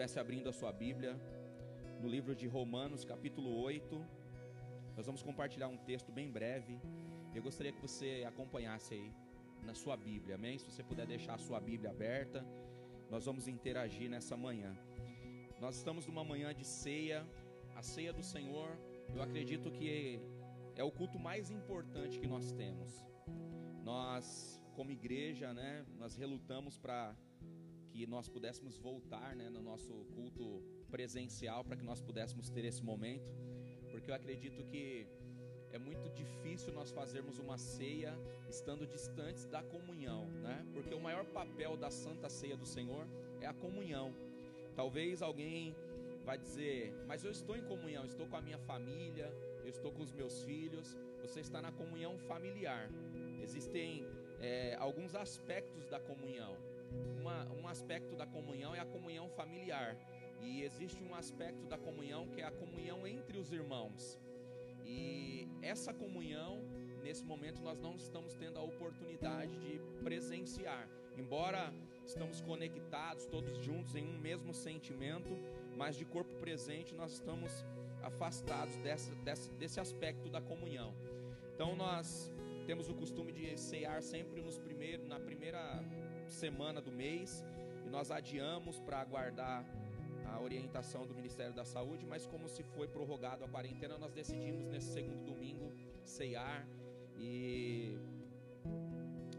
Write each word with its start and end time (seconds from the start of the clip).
estivesse 0.00 0.18
abrindo 0.18 0.48
a 0.48 0.52
sua 0.52 0.72
Bíblia 0.72 1.14
no 2.00 2.08
livro 2.08 2.34
de 2.34 2.46
Romanos, 2.46 3.04
capítulo 3.04 3.60
8. 3.60 4.02
Nós 4.96 5.04
vamos 5.04 5.22
compartilhar 5.22 5.68
um 5.68 5.76
texto 5.76 6.10
bem 6.10 6.30
breve. 6.30 6.80
Eu 7.34 7.42
gostaria 7.42 7.70
que 7.70 7.82
você 7.82 8.24
acompanhasse 8.26 8.94
aí 8.94 9.12
na 9.62 9.74
sua 9.74 9.98
Bíblia, 9.98 10.36
amém? 10.36 10.56
Se 10.56 10.64
você 10.64 10.82
puder 10.82 11.06
deixar 11.06 11.34
a 11.34 11.38
sua 11.38 11.60
Bíblia 11.60 11.90
aberta, 11.90 12.42
nós 13.10 13.26
vamos 13.26 13.46
interagir 13.46 14.08
nessa 14.08 14.38
manhã. 14.38 14.74
Nós 15.60 15.76
estamos 15.76 16.06
numa 16.06 16.24
manhã 16.24 16.54
de 16.54 16.64
ceia, 16.64 17.22
a 17.76 17.82
ceia 17.82 18.10
do 18.10 18.22
Senhor, 18.22 18.70
eu 19.14 19.20
acredito 19.20 19.70
que 19.70 20.18
é 20.76 20.82
o 20.82 20.90
culto 20.90 21.18
mais 21.18 21.50
importante 21.50 22.18
que 22.18 22.26
nós 22.26 22.52
temos. 22.52 23.04
Nós, 23.84 24.62
como 24.74 24.90
igreja, 24.90 25.52
né, 25.52 25.84
nós 25.98 26.16
relutamos 26.16 26.78
para 26.78 27.14
que 27.90 28.06
nós 28.06 28.28
pudéssemos 28.28 28.76
voltar, 28.76 29.34
né, 29.36 29.48
no 29.50 29.62
nosso 29.62 29.92
culto 30.14 30.62
presencial, 30.90 31.64
para 31.64 31.76
que 31.76 31.84
nós 31.84 32.00
pudéssemos 32.00 32.48
ter 32.48 32.64
esse 32.64 32.82
momento, 32.82 33.30
porque 33.90 34.10
eu 34.10 34.14
acredito 34.14 34.64
que 34.64 35.06
é 35.72 35.78
muito 35.78 36.08
difícil 36.10 36.72
nós 36.72 36.90
fazermos 36.90 37.38
uma 37.38 37.56
ceia 37.56 38.12
estando 38.48 38.86
distantes 38.86 39.46
da 39.46 39.62
comunhão, 39.62 40.26
né? 40.42 40.66
Porque 40.72 40.92
o 40.94 41.00
maior 41.00 41.24
papel 41.26 41.76
da 41.76 41.90
Santa 41.90 42.28
Ceia 42.28 42.56
do 42.56 42.66
Senhor 42.66 43.06
é 43.40 43.46
a 43.46 43.54
comunhão. 43.54 44.12
Talvez 44.74 45.22
alguém 45.22 45.74
vai 46.24 46.38
dizer, 46.38 46.92
mas 47.06 47.24
eu 47.24 47.30
estou 47.30 47.56
em 47.56 47.62
comunhão, 47.62 48.04
estou 48.04 48.26
com 48.26 48.36
a 48.36 48.42
minha 48.42 48.58
família, 48.58 49.32
eu 49.62 49.70
estou 49.70 49.92
com 49.92 50.02
os 50.02 50.12
meus 50.12 50.42
filhos. 50.42 50.96
Você 51.22 51.40
está 51.40 51.60
na 51.62 51.70
comunhão 51.70 52.18
familiar. 52.18 52.90
Existem 53.40 54.04
é, 54.40 54.74
alguns 54.76 55.14
aspectos 55.14 55.86
da 55.86 56.00
comunhão. 56.00 56.56
Uma, 57.20 57.46
um 57.52 57.68
aspecto 57.68 58.16
da 58.16 58.26
comunhão 58.26 58.74
é 58.74 58.80
a 58.80 58.86
comunhão 58.86 59.28
familiar. 59.30 59.96
E 60.40 60.62
existe 60.62 61.02
um 61.02 61.14
aspecto 61.14 61.66
da 61.66 61.76
comunhão 61.76 62.28
que 62.28 62.40
é 62.40 62.44
a 62.44 62.50
comunhão 62.50 63.06
entre 63.06 63.38
os 63.38 63.52
irmãos. 63.52 64.18
E 64.84 65.48
essa 65.62 65.92
comunhão, 65.92 66.62
nesse 67.02 67.24
momento, 67.24 67.60
nós 67.62 67.78
não 67.78 67.94
estamos 67.96 68.34
tendo 68.34 68.58
a 68.58 68.62
oportunidade 68.62 69.56
de 69.58 69.80
presenciar. 70.02 70.88
Embora 71.16 71.72
estamos 72.04 72.40
conectados, 72.40 73.26
todos 73.26 73.58
juntos 73.58 73.94
em 73.94 74.04
um 74.04 74.18
mesmo 74.18 74.52
sentimento, 74.52 75.30
mas 75.76 75.96
de 75.96 76.04
corpo 76.04 76.34
presente 76.36 76.94
nós 76.94 77.12
estamos 77.12 77.64
afastados 78.02 78.76
desse, 78.78 79.14
desse, 79.16 79.50
desse 79.52 79.80
aspecto 79.80 80.28
da 80.28 80.40
comunhão. 80.40 80.94
Então 81.54 81.76
nós 81.76 82.32
temos 82.66 82.88
o 82.88 82.94
costume 82.94 83.32
de 83.32 83.58
cear 83.58 84.02
sempre 84.02 84.40
nos 84.40 84.58
primeiros, 84.58 85.06
na 85.06 85.20
primeira 85.20 85.82
semana 86.32 86.80
do 86.80 86.92
mês 86.92 87.44
e 87.84 87.88
nós 87.88 88.10
adiamos 88.10 88.78
para 88.80 89.00
aguardar 89.00 89.64
a 90.26 90.40
orientação 90.40 91.06
do 91.06 91.14
Ministério 91.14 91.54
da 91.54 91.64
Saúde, 91.64 92.06
mas 92.06 92.26
como 92.26 92.48
se 92.48 92.62
foi 92.62 92.86
prorrogado 92.86 93.44
a 93.44 93.48
quarentena, 93.48 93.98
nós 93.98 94.12
decidimos 94.12 94.66
nesse 94.68 94.92
segundo 94.92 95.24
domingo 95.24 95.72
ceiar 96.04 96.66
e 97.16 97.98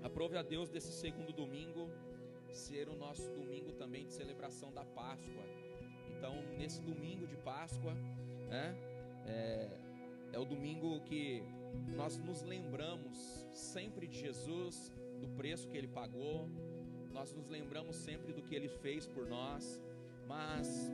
aprove 0.03 0.38
a 0.38 0.41
Deus 0.41 0.69
desse 0.69 0.91
segundo 0.91 1.31
domingo 1.31 1.90
ser 2.50 2.90
o 2.90 2.96
nosso 2.96 3.31
domingo 3.31 3.72
também 3.73 4.06
de 4.06 4.12
celebração 4.12 4.72
da 4.73 4.84
Páscoa. 4.84 5.44
Então, 6.09 6.44
nesse 6.58 6.81
domingo 6.81 7.25
de 7.25 7.38
Páscoa, 7.38 7.94
né, 8.50 8.75
é, 9.25 9.69
é 10.34 10.40
o 10.40 10.46
domingo 10.46 11.00
que 11.02 11.41
nós 11.96 12.18
nos 12.18 12.41
lembramos 12.41 13.47
sempre 13.53 14.08
de 14.08 14.19
Jesus, 14.19 14.94
do 15.19 15.28
preço 15.29 15.68
que 15.69 15.78
ele 15.78 15.88
pagou, 15.88 16.50
nós 17.11 17.33
nos 17.33 17.47
lembramos 17.47 17.95
sempre 17.95 18.33
do 18.33 18.41
que 18.41 18.55
ele 18.55 18.69
fez 18.69 19.05
por 19.07 19.27
nós, 19.27 19.79
mas 20.27 20.91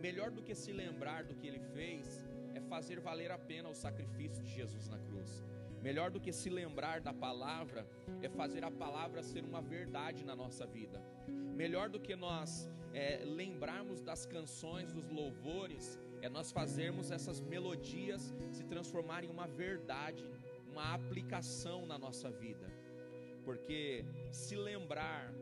melhor 0.00 0.30
do 0.30 0.42
que 0.42 0.54
se 0.54 0.72
lembrar 0.72 1.24
do 1.24 1.34
que 1.34 1.46
ele 1.46 1.60
fez 1.74 2.24
é 2.54 2.60
fazer 2.60 3.00
valer 3.00 3.30
a 3.30 3.38
pena 3.38 3.68
o 3.68 3.74
sacrifício 3.74 4.42
de 4.42 4.52
Jesus 4.52 4.88
na 4.88 4.98
cruz. 4.98 5.44
Melhor 5.82 6.10
do 6.10 6.20
que 6.20 6.32
se 6.32 6.50
lembrar 6.50 7.00
da 7.00 7.12
palavra 7.12 7.86
é 8.20 8.28
fazer 8.28 8.64
a 8.64 8.70
palavra 8.70 9.22
ser 9.22 9.44
uma 9.44 9.62
verdade 9.62 10.24
na 10.24 10.34
nossa 10.34 10.66
vida. 10.66 11.00
Melhor 11.28 11.88
do 11.88 12.00
que 12.00 12.16
nós 12.16 12.68
é, 12.92 13.22
lembrarmos 13.24 14.00
das 14.02 14.26
canções, 14.26 14.92
dos 14.92 15.08
louvores, 15.08 15.98
é 16.20 16.28
nós 16.28 16.50
fazermos 16.50 17.10
essas 17.10 17.40
melodias 17.40 18.34
se 18.50 18.64
transformarem 18.64 19.30
em 19.30 19.32
uma 19.32 19.46
verdade, 19.46 20.28
uma 20.66 20.94
aplicação 20.94 21.86
na 21.86 21.96
nossa 21.96 22.30
vida. 22.30 22.66
Porque 23.48 24.04
se 24.30 24.54
lembrar, 24.54 25.32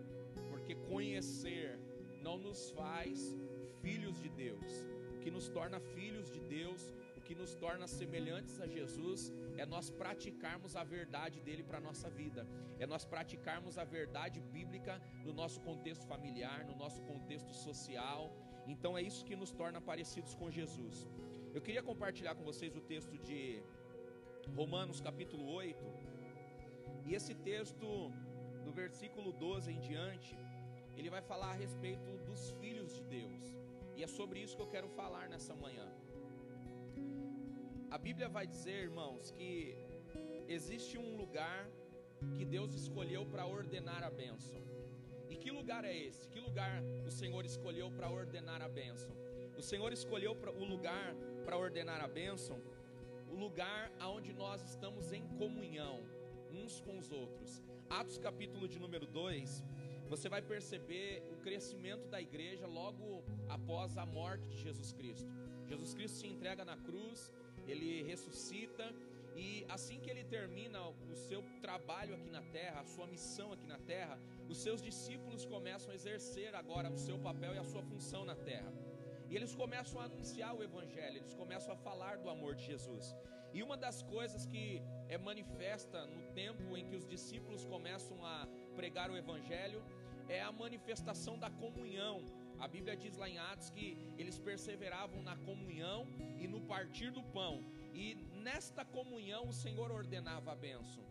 porque 0.48 0.76
conhecer, 0.90 1.76
não 2.22 2.38
nos 2.38 2.70
faz 2.70 3.36
filhos 3.82 4.20
de 4.22 4.28
Deus. 4.28 4.68
O 5.16 5.18
que 5.22 5.30
nos 5.36 5.48
torna 5.48 5.80
filhos 5.80 6.30
de 6.30 6.38
Deus, 6.38 6.94
o 7.16 7.20
que 7.20 7.34
nos 7.34 7.52
torna 7.56 7.88
semelhantes 7.88 8.60
a 8.60 8.68
Jesus, 8.68 9.32
é 9.56 9.66
nós 9.66 9.90
praticarmos 9.90 10.76
a 10.76 10.84
verdade 10.84 11.40
dele 11.40 11.64
para 11.64 11.78
a 11.78 11.80
nossa 11.88 12.08
vida, 12.08 12.46
é 12.78 12.86
nós 12.86 13.04
praticarmos 13.04 13.76
a 13.76 13.82
verdade 13.98 14.40
bíblica 14.56 15.02
no 15.24 15.32
nosso 15.32 15.60
contexto 15.68 16.06
familiar, 16.06 16.64
no 16.64 16.76
nosso 16.76 17.02
contexto 17.02 17.52
social. 17.52 18.30
Então 18.68 18.96
é 18.96 19.02
isso 19.02 19.24
que 19.24 19.34
nos 19.34 19.50
torna 19.50 19.80
parecidos 19.80 20.32
com 20.32 20.48
Jesus. 20.48 21.08
Eu 21.52 21.60
queria 21.60 21.82
compartilhar 21.82 22.36
com 22.36 22.44
vocês 22.44 22.76
o 22.76 22.80
texto 22.80 23.18
de 23.18 23.60
Romanos 24.54 25.00
capítulo 25.00 25.44
8, 25.52 26.15
e 27.06 27.14
esse 27.14 27.34
texto, 27.34 27.86
do 28.64 28.72
versículo 28.72 29.32
12 29.32 29.70
em 29.72 29.78
diante, 29.78 30.36
ele 30.96 31.08
vai 31.08 31.22
falar 31.22 31.50
a 31.50 31.58
respeito 31.64 32.10
dos 32.28 32.50
filhos 32.60 32.92
de 32.96 33.04
Deus. 33.04 33.44
E 33.96 34.02
é 34.02 34.08
sobre 34.08 34.40
isso 34.40 34.56
que 34.56 34.62
eu 34.62 34.72
quero 34.74 34.88
falar 34.88 35.28
nessa 35.28 35.54
manhã. 35.54 35.88
A 37.90 37.98
Bíblia 38.06 38.28
vai 38.28 38.44
dizer, 38.44 38.78
irmãos, 38.88 39.30
que 39.30 39.52
existe 40.48 40.98
um 40.98 41.16
lugar 41.16 41.68
que 42.36 42.44
Deus 42.44 42.74
escolheu 42.74 43.24
para 43.24 43.46
ordenar 43.46 44.02
a 44.02 44.10
bênção. 44.10 44.60
E 45.30 45.36
que 45.36 45.50
lugar 45.50 45.84
é 45.84 45.96
esse? 45.96 46.28
Que 46.28 46.40
lugar 46.40 46.82
o 47.06 47.10
Senhor 47.10 47.44
escolheu 47.44 47.88
para 47.92 48.10
ordenar 48.10 48.60
a 48.62 48.68
bênção? 48.68 49.12
O 49.56 49.62
Senhor 49.62 49.92
escolheu 49.92 50.32
o 50.32 50.64
lugar 50.64 51.14
para 51.44 51.56
ordenar 51.56 52.02
a 52.04 52.08
bênção, 52.08 52.60
o 53.30 53.36
lugar 53.36 53.92
aonde 54.00 54.32
nós 54.32 54.60
estamos 54.62 55.12
em 55.12 55.24
comunhão 55.38 56.15
uns 56.56 56.80
com 56.80 56.98
os 56.98 57.10
outros. 57.12 57.62
Atos 57.88 58.18
capítulo 58.18 58.66
de 58.66 58.78
número 58.78 59.06
2, 59.06 59.62
você 60.08 60.28
vai 60.28 60.42
perceber 60.42 61.22
o 61.32 61.36
crescimento 61.36 62.08
da 62.08 62.20
igreja 62.20 62.66
logo 62.66 63.24
após 63.48 63.96
a 63.96 64.06
morte 64.06 64.48
de 64.48 64.58
Jesus 64.66 64.92
Cristo. 64.92 65.30
Jesus 65.66 65.94
Cristo 65.94 66.18
se 66.18 66.26
entrega 66.26 66.64
na 66.64 66.76
cruz, 66.76 67.32
ele 67.66 68.02
ressuscita 68.02 68.94
e 69.36 69.66
assim 69.68 70.00
que 70.00 70.08
ele 70.08 70.24
termina 70.24 70.80
o 70.88 71.14
seu 71.14 71.42
trabalho 71.60 72.14
aqui 72.14 72.30
na 72.30 72.42
terra, 72.42 72.80
a 72.80 72.84
sua 72.84 73.06
missão 73.06 73.52
aqui 73.52 73.66
na 73.66 73.78
terra, 73.78 74.18
os 74.48 74.58
seus 74.58 74.80
discípulos 74.80 75.44
começam 75.44 75.90
a 75.90 75.94
exercer 75.94 76.54
agora 76.54 76.90
o 76.90 76.96
seu 76.96 77.18
papel 77.18 77.54
e 77.54 77.58
a 77.58 77.64
sua 77.64 77.82
função 77.82 78.24
na 78.24 78.34
terra. 78.34 78.72
E 79.28 79.34
eles 79.34 79.54
começam 79.54 80.00
a 80.00 80.04
anunciar 80.04 80.54
o 80.54 80.62
evangelho, 80.62 81.16
eles 81.16 81.34
começam 81.34 81.72
a 81.74 81.76
falar 81.76 82.16
do 82.18 82.30
amor 82.30 82.54
de 82.54 82.64
Jesus. 82.64 83.14
E 83.56 83.62
uma 83.62 83.76
das 83.84 83.98
coisas 84.02 84.44
que 84.44 84.82
é 85.08 85.16
manifesta 85.16 85.98
no 86.14 86.22
tempo 86.40 86.76
em 86.76 86.84
que 86.88 86.94
os 86.94 87.06
discípulos 87.12 87.64
começam 87.64 88.18
a 88.22 88.46
pregar 88.78 89.10
o 89.10 89.16
evangelho 89.16 89.82
é 90.28 90.42
a 90.42 90.52
manifestação 90.52 91.38
da 91.38 91.48
comunhão. 91.48 92.16
A 92.58 92.68
Bíblia 92.68 92.94
diz 92.94 93.16
lá 93.16 93.26
em 93.26 93.38
Atos 93.38 93.70
que 93.70 93.96
eles 94.18 94.38
perseveravam 94.38 95.22
na 95.22 95.36
comunhão 95.38 96.06
e 96.38 96.46
no 96.46 96.60
partir 96.72 97.10
do 97.10 97.22
pão. 97.22 97.64
E 97.94 98.06
nesta 98.46 98.84
comunhão 98.84 99.48
o 99.48 99.54
Senhor 99.54 99.90
ordenava 99.90 100.52
a 100.52 100.54
bênção. 100.54 101.02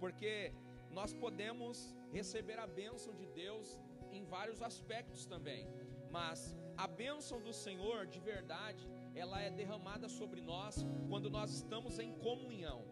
Porque 0.00 0.50
nós 0.90 1.12
podemos 1.12 1.94
receber 2.10 2.58
a 2.58 2.66
bênção 2.66 3.14
de 3.14 3.26
Deus 3.26 3.78
em 4.10 4.24
vários 4.24 4.62
aspectos 4.62 5.26
também. 5.26 5.68
Mas 6.10 6.56
a 6.74 6.86
bênção 6.86 7.38
do 7.42 7.52
Senhor, 7.52 8.06
de 8.06 8.18
verdade, 8.18 8.88
ela 9.14 9.40
é 9.40 9.50
derramada 9.50 10.08
sobre 10.08 10.40
nós 10.40 10.84
quando 11.08 11.28
nós 11.30 11.52
estamos 11.52 11.98
em 11.98 12.12
comunhão. 12.18 12.84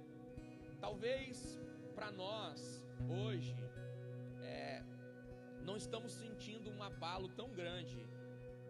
Talvez 0.81 1.59
para 1.95 2.11
nós, 2.11 2.85
hoje, 3.09 3.57
é, 4.43 4.83
não 5.63 5.77
estamos 5.77 6.13
sentindo 6.13 6.71
um 6.71 6.83
abalo 6.83 7.29
tão 7.29 7.51
grande 7.51 8.09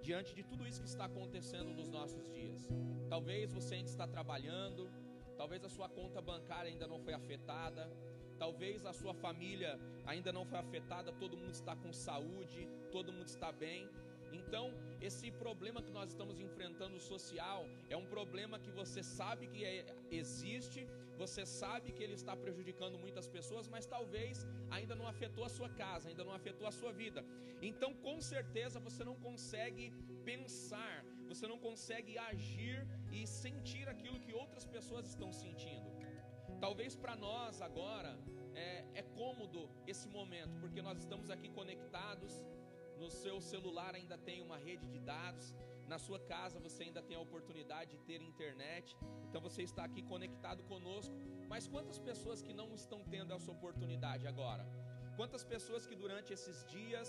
diante 0.02 0.35
de 0.35 0.43
tudo 0.43 0.67
isso 0.67 0.82
que 0.82 0.88
está 0.88 1.05
acontecendo 1.05 1.73
nos 1.73 1.88
nossos 1.88 2.29
dias. 2.31 2.69
Talvez 3.08 3.52
você 3.52 3.76
ainda 3.76 3.91
está 3.91 4.06
trabalhando, 4.06 4.91
talvez 5.37 5.64
a 5.64 5.69
sua 5.69 5.88
conta 5.88 6.20
bancária 6.20 6.70
ainda 6.70 6.87
não 6.87 7.00
foi 7.00 7.12
afetada, 7.12 7.91
talvez 8.38 8.87
a 8.87 8.93
sua 8.93 9.14
família 9.14 9.79
ainda 10.06 10.32
não 10.32 10.44
foi 10.44 10.58
afetada, 10.58 11.12
todo 11.12 11.37
mundo 11.37 11.52
está 11.52 11.76
com 11.76 11.93
saúde, 11.93 12.69
todo 12.91 13.12
mundo 13.12 13.29
está 13.29 13.52
bem, 13.52 13.88
Então, 14.32 14.73
esse 15.00 15.31
problema 15.31 15.82
que 15.82 15.91
nós 15.91 16.11
estamos 16.11 16.38
enfrentando 16.41 16.99
social 17.00 17.67
é 17.88 17.97
um 17.97 18.06
problema 18.06 18.59
que 18.59 18.71
você 18.71 19.03
sabe 19.03 19.47
que 19.49 19.65
é, 19.65 19.87
existe, 20.11 20.87
você 21.17 21.44
sabe 21.44 21.93
que 21.93 22.03
ele 22.03 22.15
está 22.15 22.35
prejudicando 22.37 22.99
muitas 22.99 23.27
pessoas, 23.29 23.69
mas 23.69 23.87
talvez 23.87 24.47
ainda 24.71 24.94
não 24.94 25.06
afetou 25.06 25.44
a 25.44 25.49
sua 25.49 25.69
casa, 25.69 26.09
ainda 26.09 26.25
não 26.25 26.32
afetou 26.32 26.67
a 26.67 26.73
sua 26.73 26.93
vida. 26.93 27.25
Então, 27.62 27.93
com 27.94 28.21
certeza, 28.21 28.79
você 28.88 29.05
não 29.05 29.17
consegue 29.17 29.93
pensar, 30.25 31.05
você 31.29 31.47
não 31.47 31.59
consegue 31.59 32.17
agir 32.19 32.87
e 33.11 33.26
sentir 33.26 33.88
aquilo 33.88 34.21
que 34.21 34.33
outras 34.33 34.67
pessoas 34.67 35.06
estão 35.06 35.33
sentindo. 35.33 35.91
Talvez 36.61 36.94
para 36.94 37.17
nós 37.17 37.61
agora 37.62 38.19
é, 38.55 38.85
é 38.94 39.03
cômodo 39.03 39.69
esse 39.87 40.09
momento, 40.09 40.55
porque 40.61 40.83
nós 40.83 40.99
estamos 40.99 41.31
aqui 41.31 41.49
conectados 41.49 42.44
no 43.00 43.11
seu 43.11 43.41
celular 43.41 43.94
ainda 43.94 44.17
tem 44.29 44.38
uma 44.43 44.58
rede 44.58 44.87
de 44.94 45.00
dados, 45.00 45.47
na 45.93 45.99
sua 45.99 46.20
casa 46.20 46.61
você 46.61 46.85
ainda 46.85 47.02
tem 47.02 47.17
a 47.17 47.20
oportunidade 47.20 47.91
de 47.93 47.99
ter 48.08 48.20
internet, 48.23 48.97
então 49.26 49.41
você 49.41 49.62
está 49.62 49.82
aqui 49.85 50.02
conectado 50.02 50.62
conosco. 50.64 51.14
Mas 51.49 51.67
quantas 51.67 51.99
pessoas 51.99 52.43
que 52.43 52.52
não 52.52 52.69
estão 52.75 53.02
tendo 53.14 53.32
essa 53.32 53.50
oportunidade 53.50 54.26
agora? 54.32 54.64
Quantas 55.17 55.43
pessoas 55.43 55.87
que 55.87 55.97
durante 55.97 56.32
esses 56.32 56.64
dias 56.67 57.08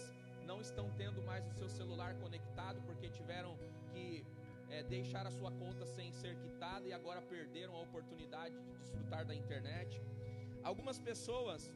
não 0.49 0.59
estão 0.59 0.89
tendo 1.01 1.21
mais 1.21 1.45
o 1.45 1.53
seu 1.59 1.69
celular 1.69 2.15
conectado 2.15 2.81
porque 2.87 3.09
tiveram 3.09 3.51
que 3.91 4.25
é, 4.69 4.81
deixar 4.83 5.27
a 5.27 5.31
sua 5.31 5.51
conta 5.51 5.85
sem 5.85 6.11
ser 6.11 6.35
quitada 6.37 6.87
e 6.87 6.93
agora 6.93 7.21
perderam 7.21 7.75
a 7.75 7.81
oportunidade 7.81 8.55
de 8.57 8.71
desfrutar 8.79 9.25
da 9.25 9.35
internet? 9.35 10.01
Algumas 10.63 10.99
pessoas 10.99 11.69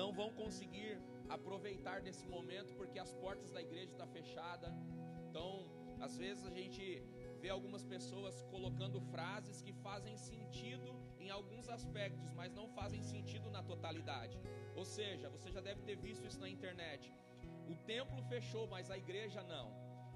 não 0.00 0.12
vão 0.12 0.30
conseguir 0.32 0.98
aproveitar 1.28 2.00
desse 2.00 2.26
momento 2.26 2.74
porque 2.74 2.98
as 2.98 3.12
portas 3.14 3.50
da 3.50 3.60
igreja 3.60 3.92
estão 3.92 4.06
tá 4.06 4.12
fechadas. 4.12 4.74
Então, 5.28 5.68
às 6.00 6.16
vezes 6.16 6.44
a 6.44 6.50
gente 6.50 7.02
vê 7.40 7.48
algumas 7.50 7.84
pessoas 7.84 8.42
colocando 8.50 9.00
frases 9.00 9.60
que 9.62 9.72
fazem 9.72 10.16
sentido 10.16 10.94
em 11.18 11.30
alguns 11.30 11.68
aspectos, 11.68 12.32
mas 12.32 12.54
não 12.54 12.68
fazem 12.68 13.02
sentido 13.02 13.50
na 13.50 13.62
totalidade. 13.62 14.38
Ou 14.74 14.84
seja, 14.84 15.28
você 15.28 15.50
já 15.50 15.60
deve 15.60 15.82
ter 15.82 15.96
visto 15.96 16.26
isso 16.26 16.40
na 16.40 16.48
internet. 16.48 17.12
O 17.68 17.76
templo 17.92 18.22
fechou, 18.24 18.66
mas 18.66 18.90
a 18.90 18.96
igreja 18.96 19.42
não. 19.42 19.66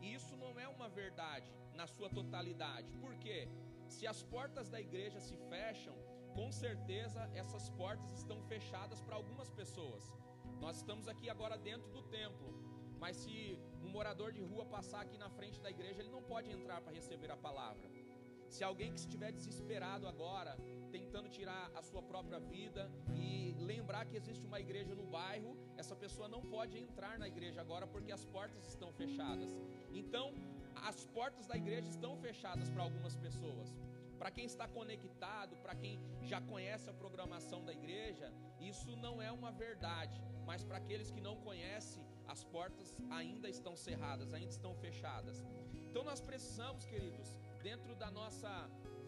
E 0.00 0.14
isso 0.14 0.36
não 0.36 0.58
é 0.58 0.66
uma 0.68 0.88
verdade 0.88 1.52
na 1.74 1.86
sua 1.86 2.08
totalidade. 2.08 2.90
Por 3.04 3.14
quê? 3.16 3.48
Se 3.88 4.06
as 4.06 4.22
portas 4.22 4.68
da 4.68 4.80
igreja 4.80 5.20
se 5.20 5.36
fecham, 5.48 5.94
com 6.34 6.50
certeza 6.50 7.30
essas 7.34 7.68
portas 7.70 8.10
estão 8.12 8.42
fechadas 8.42 9.00
para 9.00 9.16
algumas 9.16 9.50
pessoas. 9.50 10.04
Nós 10.62 10.76
estamos 10.76 11.08
aqui 11.08 11.28
agora 11.28 11.56
dentro 11.58 11.88
do 11.90 12.02
templo, 12.02 12.48
mas 13.00 13.16
se 13.16 13.58
um 13.84 13.88
morador 13.88 14.32
de 14.32 14.40
rua 14.40 14.64
passar 14.64 15.00
aqui 15.00 15.18
na 15.18 15.28
frente 15.28 15.60
da 15.60 15.68
igreja, 15.68 16.00
ele 16.00 16.08
não 16.16 16.22
pode 16.22 16.52
entrar 16.52 16.80
para 16.80 16.92
receber 16.92 17.32
a 17.32 17.36
palavra. 17.36 17.90
Se 18.48 18.62
alguém 18.62 18.92
que 18.92 19.00
estiver 19.00 19.32
desesperado 19.32 20.06
agora, 20.06 20.56
tentando 20.92 21.28
tirar 21.28 21.68
a 21.74 21.82
sua 21.82 22.00
própria 22.00 22.38
vida 22.38 22.88
e 23.12 23.56
lembrar 23.58 24.06
que 24.06 24.16
existe 24.16 24.46
uma 24.46 24.60
igreja 24.60 24.94
no 24.94 25.04
bairro, 25.04 25.56
essa 25.76 25.96
pessoa 25.96 26.28
não 26.28 26.42
pode 26.42 26.78
entrar 26.78 27.18
na 27.18 27.26
igreja 27.26 27.60
agora 27.60 27.88
porque 27.88 28.12
as 28.12 28.24
portas 28.24 28.64
estão 28.68 28.92
fechadas. 28.92 29.50
Então, 29.92 30.32
as 30.76 31.04
portas 31.06 31.48
da 31.48 31.56
igreja 31.56 31.88
estão 31.88 32.16
fechadas 32.18 32.70
para 32.70 32.84
algumas 32.84 33.16
pessoas. 33.16 33.76
Para 34.16 34.30
quem 34.30 34.44
está 34.44 34.68
conectado, 34.68 35.56
para 35.56 35.74
quem 35.74 35.98
já 36.22 36.40
conhece 36.40 36.88
a 36.88 36.94
programação 36.94 37.64
da 37.64 37.72
igreja, 37.72 38.32
isso 38.60 38.94
não 38.94 39.20
é 39.20 39.32
uma 39.32 39.50
verdade 39.50 40.22
mas 40.46 40.62
para 40.64 40.78
aqueles 40.78 41.10
que 41.10 41.20
não 41.20 41.36
conhecem, 41.36 42.04
as 42.26 42.42
portas 42.44 42.96
ainda 43.10 43.48
estão 43.48 43.76
cerradas, 43.76 44.32
ainda 44.32 44.50
estão 44.50 44.74
fechadas. 44.74 45.44
Então 45.88 46.02
nós 46.04 46.20
precisamos, 46.20 46.84
queridos, 46.84 47.36
dentro 47.62 47.94
da 47.94 48.10
nossa 48.10 48.50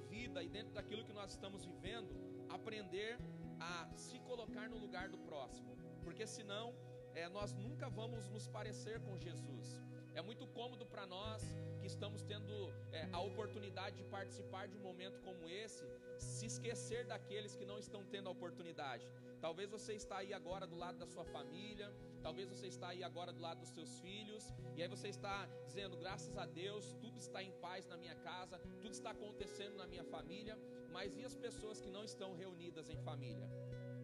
vida 0.09 0.43
e 0.43 0.49
dentro 0.49 0.73
daquilo 0.73 1.05
que 1.05 1.13
nós 1.13 1.31
estamos 1.31 1.65
vivendo, 1.65 2.11
aprender 2.49 3.19
a 3.61 3.89
se 3.97 4.19
colocar 4.21 4.69
no 4.69 4.79
lugar 4.79 5.09
do 5.09 5.19
próximo, 5.19 5.77
porque 6.03 6.27
senão 6.27 6.75
é, 7.15 7.29
nós 7.29 7.55
nunca 7.55 7.89
vamos 7.89 8.29
nos 8.29 8.47
parecer 8.47 9.01
com 9.01 9.17
Jesus. 9.17 9.81
É 10.15 10.23
muito 10.23 10.47
cômodo 10.47 10.87
para 10.87 11.07
nós 11.07 11.43
que 11.81 11.87
estamos 11.87 12.23
tendo 12.23 12.73
é, 12.93 13.09
a 13.13 13.21
oportunidade 13.21 13.97
de 13.97 14.05
participar 14.05 14.69
de 14.69 14.77
um 14.77 14.81
momento 14.81 15.21
como 15.23 15.49
esse, 15.49 15.85
se 16.19 16.47
esquecer 16.47 17.07
daqueles 17.07 17.55
que 17.57 17.65
não 17.65 17.79
estão 17.79 18.05
tendo 18.05 18.29
a 18.29 18.33
oportunidade. 18.33 19.07
Talvez 19.41 19.69
você 19.71 19.93
está 19.95 20.19
aí 20.19 20.33
agora 20.33 20.67
do 20.67 20.77
lado 20.77 20.99
da 20.99 21.07
sua 21.07 21.25
família, 21.25 21.93
talvez 22.23 22.49
você 22.49 22.69
está 22.69 22.89
aí 22.89 23.03
agora 23.05 23.33
do 23.33 23.41
lado 23.41 23.61
dos 23.61 23.69
seus 23.71 23.99
filhos, 24.01 24.45
e 24.77 24.83
aí 24.83 24.89
você 24.89 25.09
está 25.09 25.47
dizendo, 25.67 25.97
graças 25.97 26.37
a 26.39 26.47
Deus, 26.47 26.95
tudo 27.01 27.19
está 27.19 27.43
em 27.43 27.53
paz 27.61 27.87
na 27.87 27.97
minha 27.97 28.15
casa, 28.15 28.59
tudo 28.81 28.93
está 28.93 29.11
acontecendo 29.11 29.77
na 29.77 29.87
minha 29.87 30.05
família, 30.05 30.59
mas 30.91 31.17
e 31.17 31.25
as 31.25 31.37
pessoas 31.37 31.81
que 31.81 31.91
não 31.91 32.05
estão 32.05 32.35
reunidas 32.35 32.89
em 32.89 32.97
família? 32.97 33.49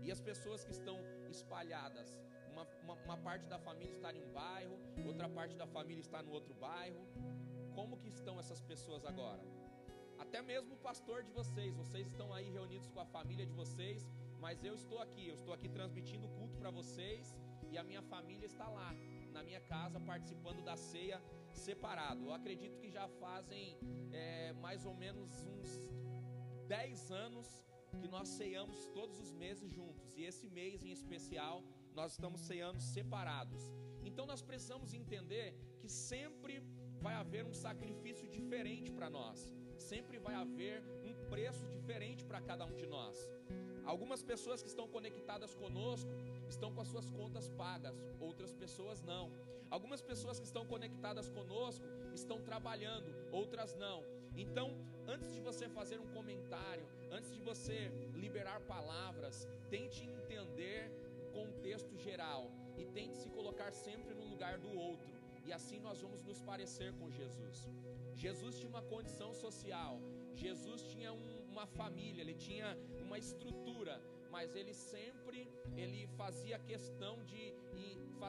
E 0.03 0.11
as 0.11 0.21
pessoas 0.21 0.65
que 0.65 0.73
estão 0.73 0.99
espalhadas? 1.31 2.21
Uma, 2.53 2.65
uma, 2.83 2.95
uma 3.05 3.17
parte 3.17 3.47
da 3.47 3.59
família 3.59 3.95
está 3.95 4.13
em 4.13 4.23
um 4.23 4.33
bairro, 4.33 4.79
outra 5.07 5.29
parte 5.29 5.57
da 5.57 5.67
família 5.67 6.01
está 6.01 6.23
no 6.23 6.33
outro 6.33 6.53
bairro. 6.55 7.07
Como 7.75 7.97
que 7.97 8.09
estão 8.09 8.39
essas 8.39 8.61
pessoas 8.61 9.05
agora? 9.05 9.43
Até 10.25 10.41
mesmo 10.43 10.75
o 10.75 10.83
pastor 10.89 11.19
de 11.27 11.33
vocês, 11.39 11.75
vocês 11.75 12.07
estão 12.07 12.33
aí 12.33 12.49
reunidos 12.51 12.89
com 12.91 13.01
a 13.01 13.07
família 13.07 13.47
de 13.51 13.55
vocês, 13.61 14.07
mas 14.39 14.63
eu 14.63 14.75
estou 14.75 14.99
aqui, 15.05 15.25
eu 15.29 15.35
estou 15.35 15.53
aqui 15.57 15.69
transmitindo 15.69 16.27
o 16.27 16.31
culto 16.39 16.57
para 16.59 16.71
vocês 16.71 17.35
e 17.71 17.79
a 17.79 17.85
minha 17.91 18.03
família 18.03 18.47
está 18.47 18.69
lá, 18.69 18.91
na 19.33 19.43
minha 19.43 19.61
casa, 19.61 19.99
participando 19.99 20.63
da 20.63 20.77
ceia 20.77 21.23
separado. 21.53 22.25
Eu 22.27 22.33
acredito 22.33 22.79
que 22.83 22.91
já 22.91 23.07
fazem 23.25 23.79
é, 24.13 24.53
mais 24.55 24.85
ou 24.85 24.95
menos 24.95 25.31
uns 25.55 25.89
10 26.69 27.11
anos 27.11 27.49
que 27.99 28.09
nós 28.09 28.29
ceiamos 28.29 28.87
todos 28.99 29.19
os 29.25 29.33
meses 29.33 29.71
juntos, 29.71 30.13
e 30.17 30.25
esse 30.25 30.49
mês 30.49 30.85
em 30.85 30.93
especial 30.99 31.65
nós 31.95 32.13
estamos 32.13 32.41
ceando 32.43 32.81
separados. 32.81 33.63
Então 34.05 34.27
nós 34.27 34.43
precisamos 34.43 34.93
entender 34.95 35.49
que 35.81 35.89
sempre 35.89 36.63
vai 37.01 37.15
haver 37.15 37.45
um 37.47 37.55
sacrifício 37.55 38.29
diferente 38.29 38.93
para 38.93 39.11
nós, 39.11 39.51
sempre 39.91 40.19
vai 40.27 40.35
haver 40.35 40.77
um 41.11 41.15
preço 41.33 41.65
diferente 41.77 42.25
para 42.25 42.41
cada 42.49 42.65
um 42.65 42.75
de 42.81 42.87
nós. 42.87 43.17
Algumas 43.93 44.23
pessoas 44.23 44.63
que 44.63 44.69
estão 44.73 44.87
conectadas 44.97 45.53
conosco 45.63 46.13
estão 46.49 46.73
com 46.75 46.81
as 46.85 46.91
suas 46.93 47.09
contas 47.19 47.49
pagas, 47.63 47.97
outras 48.29 48.53
pessoas 48.63 49.03
não. 49.03 49.25
Algumas 49.69 50.03
pessoas 50.11 50.39
que 50.39 50.49
estão 50.51 50.65
conectadas 50.75 51.29
conosco 51.39 51.85
estão 52.21 52.39
trabalhando, 52.51 53.11
outras 53.33 53.75
não. 53.85 53.99
Então, 54.45 54.69
antes 55.15 55.33
de 55.35 55.41
você 55.49 55.69
fazer 55.69 55.99
um 56.05 56.11
comentário, 56.19 56.87
antes 57.11 57.33
de 57.35 57.43
você 57.51 57.79
liberar 58.25 58.61
palavras, 58.75 59.49
tente 59.75 60.05
entender 60.05 60.83
o 61.23 61.33
contexto 61.39 61.97
geral 61.97 62.43
e 62.79 62.85
tente 62.99 63.17
se 63.17 63.29
colocar 63.39 63.73
sempre 63.73 64.15
no 64.15 64.27
lugar 64.33 64.57
do 64.59 64.73
outro. 64.89 65.11
E 65.45 65.53
assim 65.53 65.81
nós 65.81 66.01
vamos 66.01 66.23
nos 66.23 66.41
parecer 66.51 66.93
com 67.01 67.11
Jesus. 67.11 67.69
Jesus 68.25 68.57
tinha 68.59 68.69
uma 68.69 68.83
condição 68.95 69.31
social, 69.45 69.95
Jesus 70.35 70.83
tinha 70.93 71.11
um, 71.13 71.31
uma 71.53 71.67
família, 71.79 72.21
ele 72.21 72.35
tinha 72.35 72.69
uma 73.07 73.19
estrutura, 73.19 73.95
mas 74.35 74.55
ele 74.55 74.75
sempre 74.75 75.41
ele 75.83 76.07
fazia 76.21 76.59
questão 76.73 77.15
de 77.25 77.43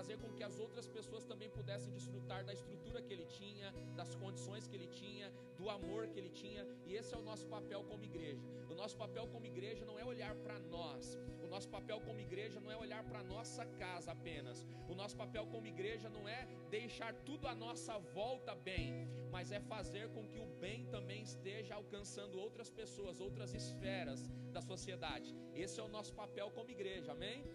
fazer 0.02 0.18
com 0.18 0.30
que 0.38 0.44
as 0.44 0.58
outras 0.60 0.88
pessoas 0.88 1.24
também 1.32 1.48
pudessem 1.58 1.94
desfrutar 1.94 2.44
da 2.44 2.54
estrutura 2.60 3.04
que 3.04 3.14
ele 3.14 3.28
tinha, 3.40 3.68
das 3.96 4.16
condições 4.16 4.68
que 4.68 4.76
ele 4.76 4.88
tinha, 4.88 5.28
do 5.60 5.70
amor 5.70 6.08
que 6.08 6.18
ele 6.22 6.32
tinha, 6.42 6.64
e 6.88 6.96
esse 7.00 7.14
é 7.14 7.18
o 7.20 7.22
nosso 7.22 7.46
papel 7.56 7.84
como 7.84 8.04
igreja. 8.04 8.48
O 8.68 8.74
nosso 8.74 8.98
papel 8.98 9.28
como 9.28 9.46
igreja 9.46 9.86
não 9.86 10.00
é 10.00 10.04
olhar 10.14 10.34
para 10.46 10.58
nós, 10.76 11.20
o 11.46 11.48
nosso 11.54 11.70
papel 11.70 12.02
como 12.08 12.20
igreja 12.20 12.60
não 12.60 12.72
é 12.72 12.78
olhar 12.86 13.04
para 13.04 13.22
nossa 13.22 13.64
casa 13.84 14.12
apenas, 14.12 14.66
o 14.90 14.96
nosso 14.96 15.16
papel 15.16 15.46
como 15.54 15.68
igreja 15.68 16.10
não 16.10 16.28
é 16.28 16.48
deixar 16.72 17.14
tudo 17.28 17.48
à 17.48 17.54
nossa 17.54 18.00
volta 18.20 18.56
bem, 18.56 19.08
mas 19.30 19.52
é 19.52 19.60
fazer 19.60 20.10
com 20.16 20.28
que 20.28 20.40
o 20.40 20.48
bem 20.66 20.88
também 20.96 21.22
esteja 21.22 21.76
alcançando 21.76 22.40
outras 22.40 22.72
pessoas, 22.72 23.20
outras 23.20 23.54
esferas 23.54 24.28
da 24.52 24.62
sociedade. 24.62 25.36
Esse 25.54 25.80
é 25.80 25.84
o 25.84 25.94
nosso 25.98 26.14
papel 26.16 26.50
como 26.50 26.72
igreja, 26.72 27.12
amém? 27.12 27.46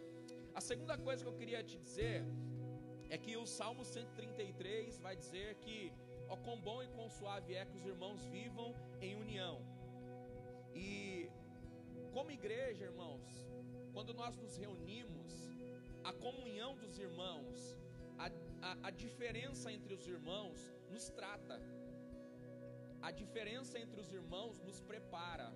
A 0.59 0.61
segunda 0.69 0.97
coisa 0.97 1.23
que 1.23 1.29
eu 1.31 1.39
queria 1.41 1.63
te 1.63 1.77
dizer 1.87 2.25
é 3.15 3.17
que 3.25 3.33
o 3.37 3.47
Salmo 3.47 3.85
133 3.85 4.99
vai 5.07 5.15
dizer 5.15 5.49
que 5.57 5.93
ó 6.31 6.37
quão 6.45 6.59
bom 6.69 6.83
e 6.83 6.89
quão 6.95 7.11
suave 7.11 7.55
é 7.55 7.67
que 7.67 7.77
os 7.77 7.85
irmãos 7.85 8.25
vivam 8.37 8.71
em 9.07 9.15
união. 9.25 9.57
E 10.75 11.31
como 12.15 12.31
igreja, 12.31 12.85
irmãos, 12.85 13.27
quando 13.93 14.15
nós 14.15 14.35
nos 14.39 14.57
reunimos, 14.57 15.31
a 16.03 16.15
comunhão 16.15 16.75
dos 16.83 16.99
irmãos, 16.99 17.77
a, 18.17 18.29
a, 18.69 18.89
a 18.89 18.91
diferença 18.91 19.71
entre 19.71 19.93
os 19.93 20.07
irmãos 20.07 20.59
nos 20.91 21.11
trata, 21.11 21.61
a 23.03 23.11
diferença 23.11 23.79
entre 23.79 24.01
os 24.01 24.11
irmãos 24.11 24.59
nos 24.63 24.81
prepara, 24.81 25.53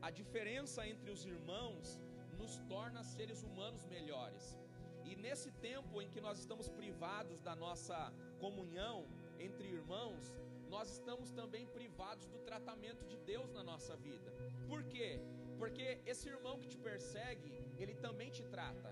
a 0.00 0.10
diferença 0.10 0.88
entre 0.88 1.10
os 1.10 1.26
irmãos 1.26 2.00
nos 2.38 2.56
torna 2.72 3.02
seres 3.02 3.42
humanos 3.42 3.84
melhores. 3.86 4.56
E 5.04 5.16
nesse 5.16 5.50
tempo 5.68 6.00
em 6.02 6.08
que 6.10 6.20
nós 6.20 6.38
estamos 6.38 6.68
privados 6.68 7.40
da 7.40 7.54
nossa 7.56 8.12
comunhão, 8.38 9.06
entre 9.38 9.66
irmãos, 9.68 10.34
nós 10.68 10.90
estamos 10.96 11.30
também 11.32 11.66
privados 11.66 12.26
do 12.28 12.38
tratamento 12.50 13.04
de 13.06 13.16
Deus 13.32 13.50
na 13.52 13.62
nossa 13.62 13.96
vida. 13.96 14.30
Por 14.68 14.82
quê? 14.84 15.10
Porque 15.58 16.00
esse 16.06 16.28
irmão 16.28 16.58
que 16.58 16.68
te 16.68 16.78
persegue, 16.78 17.52
ele 17.78 17.94
também 17.94 18.30
te 18.30 18.44
trata. 18.44 18.90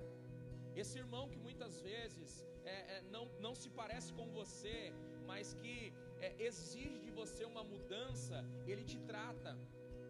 Esse 0.74 0.98
irmão 0.98 1.28
que 1.28 1.38
muitas 1.38 1.80
vezes 1.80 2.46
é, 2.64 2.96
é, 2.96 3.02
não, 3.10 3.26
não 3.40 3.54
se 3.54 3.68
parece 3.70 4.12
com 4.12 4.26
você, 4.30 4.92
mas 5.26 5.54
que 5.54 5.92
é, 6.20 6.34
exige 6.38 6.98
de 6.98 7.10
você 7.10 7.44
uma 7.44 7.64
mudança, 7.64 8.44
ele 8.66 8.84
te 8.84 8.98
trata. 9.00 9.56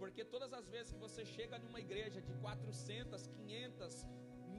Porque 0.07 0.25
todas 0.25 0.53
as 0.53 0.69
vezes 0.69 0.93
que 0.93 1.01
você 1.01 1.23
chega 1.25 1.59
numa 1.59 1.81
igreja 1.81 2.21
de 2.23 2.33
400, 2.35 3.27
500, 3.27 4.07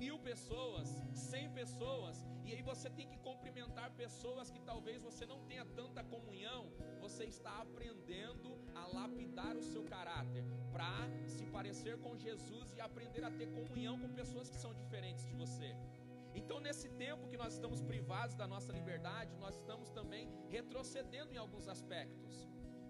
mil 0.01 0.20
pessoas, 0.20 0.89
cem 1.13 1.50
pessoas, 1.51 2.18
e 2.44 2.51
aí 2.54 2.62
você 2.62 2.89
tem 2.89 3.08
que 3.08 3.18
cumprimentar 3.20 3.89
pessoas 3.92 4.51
que 4.51 4.60
talvez 4.60 5.01
você 5.01 5.25
não 5.25 5.39
tenha 5.46 5.63
tanta 5.80 6.04
comunhão, 6.04 6.70
você 7.00 7.24
está 7.24 7.62
aprendendo 7.62 8.60
a 8.75 8.88
lapidar 8.88 9.56
o 9.56 9.63
seu 9.63 9.86
caráter 9.86 10.44
para 10.74 11.10
se 11.25 11.46
parecer 11.46 11.98
com 11.98 12.18
Jesus 12.18 12.74
e 12.74 12.82
aprender 12.82 13.24
a 13.24 13.32
ter 13.32 13.48
comunhão 13.48 13.98
com 13.98 14.10
pessoas 14.22 14.50
que 14.50 14.58
são 14.58 14.74
diferentes 14.74 15.25
de 15.25 15.34
você. 15.34 15.74
Então, 16.36 16.60
nesse 16.60 16.89
tempo 16.89 17.30
que 17.30 17.38
nós 17.38 17.54
estamos 17.54 17.82
privados 17.82 18.36
da 18.36 18.46
nossa 18.46 18.74
liberdade, 18.74 19.34
nós 19.38 19.56
estamos 19.56 19.89
também 19.92 20.30
retrocedendo 20.50 21.34
em 21.34 21.38
alguns 21.38 21.70
aspectos. 21.70 22.46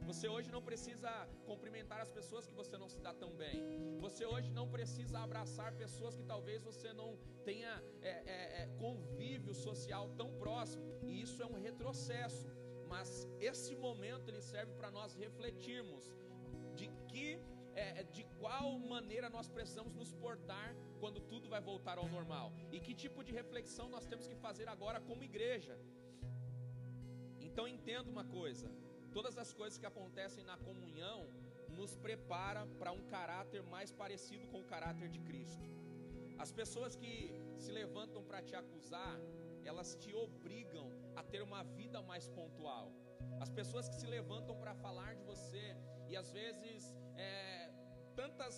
Você 0.09 0.27
hoje 0.33 0.49
não 0.55 0.61
precisa 0.67 1.09
cumprimentar 1.45 1.99
as 2.03 2.11
pessoas 2.17 2.45
que 2.47 2.53
você 2.59 2.75
não 2.81 2.87
se 2.93 2.99
dá 3.05 3.13
tão 3.13 3.31
bem. 3.41 3.57
Você 4.05 4.23
hoje 4.25 4.49
não 4.59 4.65
precisa 4.75 5.19
abraçar 5.19 5.69
pessoas 5.83 6.15
que 6.15 6.23
talvez 6.23 6.63
você 6.69 6.93
não 6.93 7.09
tenha 7.43 7.73
é, 8.01 8.13
é, 8.35 8.61
é, 8.61 8.67
convívio 8.83 9.53
social 9.53 10.05
tão 10.21 10.29
próximo. 10.43 10.85
E 11.03 11.21
isso 11.25 11.43
é 11.43 11.45
um 11.45 11.59
retrocesso. 11.67 12.47
Mas 12.93 13.27
esse 13.49 13.75
momento 13.75 14.29
ele 14.29 14.41
serve 14.41 14.73
para 14.79 14.89
nós 14.89 15.13
refletirmos 15.13 16.05
de 16.73 16.87
que 17.09 17.27
é, 17.75 17.99
é, 17.99 18.03
de 18.03 18.23
qual 18.39 18.79
maneira 18.79 19.29
nós 19.29 19.49
precisamos 19.49 19.93
nos 19.93 20.13
portar 20.13 20.69
quando 21.01 21.19
tudo 21.19 21.49
vai 21.53 21.61
voltar 21.61 21.97
ao 21.97 22.07
normal 22.07 22.47
e 22.71 22.79
que 22.79 22.93
tipo 23.03 23.23
de 23.25 23.33
reflexão 23.41 23.87
nós 23.89 24.07
temos 24.07 24.25
que 24.25 24.37
fazer 24.47 24.67
agora 24.69 24.99
como 25.01 25.29
igreja. 25.31 25.77
Então 27.47 27.67
entenda 27.67 28.09
uma 28.09 28.25
coisa: 28.39 28.67
Todas 29.17 29.35
as 29.43 29.51
coisas 29.59 29.79
que 29.81 29.87
acontecem 29.91 30.43
na 30.43 30.55
comunhão 30.57 31.19
nos 31.77 31.91
prepara 31.95 32.67
para 32.79 32.91
um 32.97 33.03
caráter 33.13 33.63
mais 33.63 33.91
parecido 34.01 34.45
com 34.51 34.59
o 34.61 34.67
caráter 34.73 35.07
de 35.09 35.19
Cristo. 35.29 35.67
As 36.37 36.51
pessoas 36.51 36.95
que 36.95 37.13
se 37.57 37.71
levantam 37.71 38.21
para 38.23 38.43
te 38.43 38.53
acusar, 38.55 39.15
elas 39.65 39.95
te 39.95 40.13
obrigam 40.13 40.87
a 41.15 41.23
ter 41.23 41.41
uma 41.41 41.63
vida 41.63 41.99
mais 41.99 42.27
pontual. 42.29 42.93
As 43.41 43.49
pessoas 43.49 43.89
que 43.89 43.95
se 43.95 44.05
levantam 44.05 44.55
para 44.55 44.75
falar 44.75 45.15
de 45.15 45.23
você, 45.23 45.65
e 46.07 46.15
às 46.15 46.31
vezes, 46.31 46.95
é, 47.15 47.71
tantas, 48.15 48.55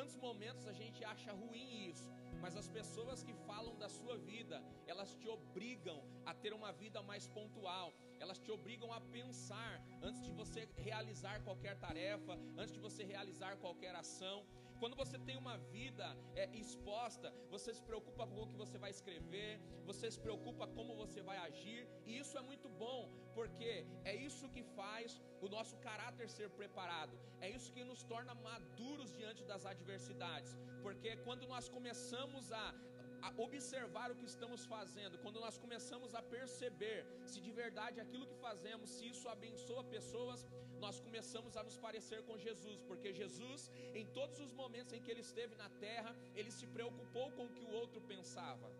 tantos 0.00 0.16
momentos 0.16 0.66
a 0.66 0.72
gente 0.72 1.04
acha 1.04 1.30
ruim 1.30 1.68
isso, 1.90 2.10
mas 2.42 2.56
as 2.56 2.66
pessoas 2.76 3.22
que 3.22 3.34
falam 3.48 3.76
da 3.82 3.88
sua 3.96 4.16
vida, 4.16 4.56
elas 4.86 5.14
te 5.14 5.28
obrigam 5.28 5.98
a 6.24 6.32
ter 6.32 6.54
uma 6.54 6.72
vida 6.72 7.02
mais 7.02 7.24
pontual, 7.28 7.92
elas 8.18 8.38
te 8.38 8.50
obrigam 8.50 8.90
a 8.94 9.00
pensar 9.16 9.74
antes 10.00 10.22
de 10.26 10.32
você 10.32 10.66
realizar 10.88 11.42
qualquer 11.42 11.74
tarefa, 11.78 12.32
antes 12.56 12.72
de 12.72 12.80
você 12.80 13.04
realizar 13.04 13.58
qualquer 13.58 13.94
ação. 13.94 14.38
Quando 14.80 14.96
você 14.96 15.18
tem 15.28 15.36
uma 15.36 15.56
vida 15.76 16.06
é, 16.34 16.44
exposta, 16.62 17.28
você 17.54 17.70
se 17.78 17.82
preocupa 17.88 18.26
com 18.26 18.40
o 18.42 18.48
que 18.50 18.56
você 18.62 18.78
vai 18.84 18.90
escrever, 18.96 19.60
você 19.84 20.10
se 20.10 20.18
preocupa 20.26 20.66
como 20.76 20.96
você 21.02 21.20
vai 21.30 21.36
agir, 21.48 21.80
e 22.06 22.18
isso 22.22 22.38
é 22.40 22.42
muito 22.50 22.68
bom, 22.84 23.00
porque 23.34 23.86
é 24.12 24.14
isso 24.28 24.48
que 24.54 24.62
faz 24.78 25.20
o 25.44 25.48
nosso 25.56 25.76
caráter 25.88 26.28
ser 26.30 26.48
preparado, 26.60 27.14
é 27.40 27.50
isso 27.56 27.72
que 27.74 27.84
nos 27.90 28.02
torna 28.12 28.34
maduros 28.34 29.12
diante 29.20 29.44
das 29.44 29.66
adversidades, 29.66 30.56
porque 30.82 31.14
quando 31.26 31.46
nós 31.46 31.68
começamos 31.68 32.50
a, 32.50 32.66
a 32.99 32.99
observar 33.46 34.10
o 34.10 34.16
que 34.20 34.26
estamos 34.32 34.64
fazendo, 34.74 35.18
quando 35.18 35.40
nós 35.44 35.56
começamos 35.64 36.14
a 36.14 36.22
perceber 36.22 37.00
se 37.30 37.40
de 37.46 37.52
verdade 37.62 38.00
aquilo 38.04 38.26
que 38.30 38.38
fazemos, 38.46 38.90
se 38.96 39.04
isso 39.12 39.28
abençoa 39.28 39.82
pessoas, 39.96 40.46
nós 40.84 40.98
começamos 41.06 41.56
a 41.56 41.62
nos 41.62 41.76
parecer 41.86 42.22
com 42.28 42.36
Jesus, 42.46 42.78
porque 42.88 43.12
Jesus, 43.12 43.70
em 43.94 44.06
todos 44.18 44.38
os 44.44 44.52
momentos 44.52 44.92
em 44.92 45.02
que 45.02 45.10
ele 45.10 45.24
esteve 45.28 45.54
na 45.62 45.68
terra, 45.86 46.12
ele 46.34 46.50
se 46.50 46.66
preocupou 46.66 47.30
com 47.32 47.44
o 47.46 47.52
que 47.56 47.64
o 47.68 47.72
outro 47.82 48.00
pensava. 48.12 48.70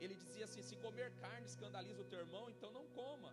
Ele 0.00 0.14
dizia 0.14 0.44
assim: 0.44 0.62
se 0.62 0.76
comer 0.76 1.10
carne 1.24 1.46
escandaliza 1.46 2.02
o 2.02 2.10
teu 2.12 2.20
irmão, 2.20 2.44
então 2.50 2.70
não 2.70 2.86
coma. 2.88 3.32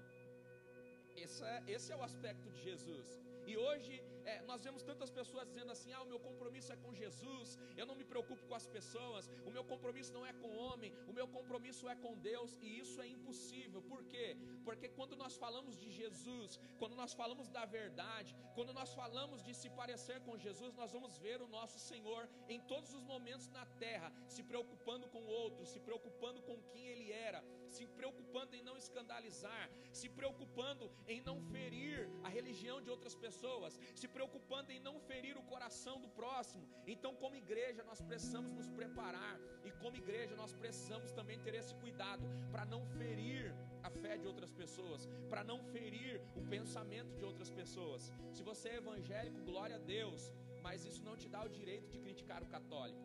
Esse 1.16 1.44
é, 1.44 1.64
esse 1.76 1.92
é 1.94 1.96
o 1.96 2.04
aspecto 2.04 2.50
de 2.50 2.62
Jesus. 2.70 3.08
E 3.46 3.56
hoje 3.58 3.94
é, 4.32 4.42
nós 4.50 4.64
vemos 4.66 4.84
tantas 4.90 5.12
pessoas 5.20 5.48
dizendo 5.52 5.72
assim: 5.76 5.92
ah, 5.94 6.02
o 6.02 6.10
meu 6.12 6.20
compromisso 6.28 6.72
é 6.74 6.78
com 6.84 6.94
Jesus, 6.94 7.58
eu 7.80 7.86
não 7.90 7.96
me 8.00 8.06
preocupo 8.14 8.44
com 8.50 8.56
as 8.62 8.68
pessoas, 8.76 9.30
o 9.46 9.52
meu 9.56 9.64
compromisso 9.72 10.14
não 10.18 10.26
é 10.26 10.34
com 10.42 10.50
o 10.54 10.60
homem, 10.66 10.92
o 11.12 11.14
meu 11.14 11.28
compromisso 11.28 11.88
é 11.94 11.96
com 12.04 12.14
Deus, 12.32 12.58
e 12.62 12.80
isso 12.84 13.00
é 13.02 13.08
impossível. 13.08 13.82
Por 13.82 14.04
quê? 14.14 14.28
Porque 14.68 14.90
quando 14.98 15.16
nós 15.24 15.36
falamos 15.44 15.76
de 15.84 15.90
Jesus, 16.00 16.60
quando 16.80 16.96
nós 17.02 17.14
falamos 17.14 17.50
da 17.58 17.66
verdade, 17.66 18.36
quando 18.56 18.74
nós 18.74 18.94
falamos 19.02 19.44
de 19.44 19.54
se 19.62 19.70
parecer 19.82 20.20
com 20.22 20.38
Jesus, 20.38 20.74
nós 20.82 20.92
vamos 20.92 21.18
ver 21.26 21.42
o 21.42 21.48
nosso 21.48 21.80
Senhor 21.80 22.24
em 22.50 22.60
todos 22.74 22.94
os 22.94 23.04
momentos 23.04 23.48
na 23.50 23.66
terra, 23.86 24.12
se 24.28 24.44
preocupando 24.44 25.08
com 25.08 25.22
o 25.24 25.34
outro, 25.44 25.66
se 25.66 25.80
preocupando 25.80 26.42
com 26.42 26.58
quem 26.72 26.88
ele 26.88 27.12
era, 27.12 27.44
se 27.76 27.86
preocupando 28.00 28.56
em 28.58 28.64
não 28.68 28.76
escandalizar, 28.84 29.66
se 30.00 30.08
preocupando 30.18 30.86
em 31.14 31.20
não 31.28 31.38
ferir 31.54 31.98
a 32.24 32.30
religião 32.38 32.78
de 32.86 32.90
outras 32.96 33.16
pessoas, 33.26 33.80
se 34.02 34.08
preocupando 34.16 34.72
em 34.76 34.80
não 34.88 34.96
ferir 35.10 35.36
o 35.38 35.48
coração 35.54 35.96
do 36.04 36.10
próximo. 36.20 36.66
Então, 36.94 37.14
como 37.22 37.42
igreja, 37.46 37.84
nós 37.84 38.02
precisamos 38.10 38.54
nos 38.60 38.70
preparar 38.80 39.36
e 39.68 39.72
como 39.82 39.98
igreja 40.04 40.36
nós 40.44 40.54
precisamos 40.54 41.12
também 41.12 41.40
ter 41.46 41.56
esse 41.62 41.76
cuidado 41.84 42.26
para 42.52 42.66
não 42.74 42.82
ferir 42.98 43.54
a 43.88 43.90
fé 43.90 44.14
de 44.18 44.28
outras 44.32 44.52
pessoas, 44.62 45.02
para 45.30 45.44
não 45.44 45.60
ferir 45.74 46.22
o 46.36 46.44
pensamento 46.56 47.14
de 47.20 47.24
outras 47.30 47.52
pessoas. 47.60 48.12
Se 48.32 48.44
você 48.50 48.70
é 48.70 48.76
evangélico, 48.84 49.44
glória 49.52 49.76
a 49.76 49.84
Deus, 49.96 50.32
mas 50.66 50.86
isso 50.86 51.04
não 51.04 51.16
te 51.22 51.28
dá 51.30 51.44
o 51.44 51.54
direito 51.60 51.88
de 51.94 52.00
criticar 52.00 52.42
o 52.42 52.48
católico. 52.58 53.04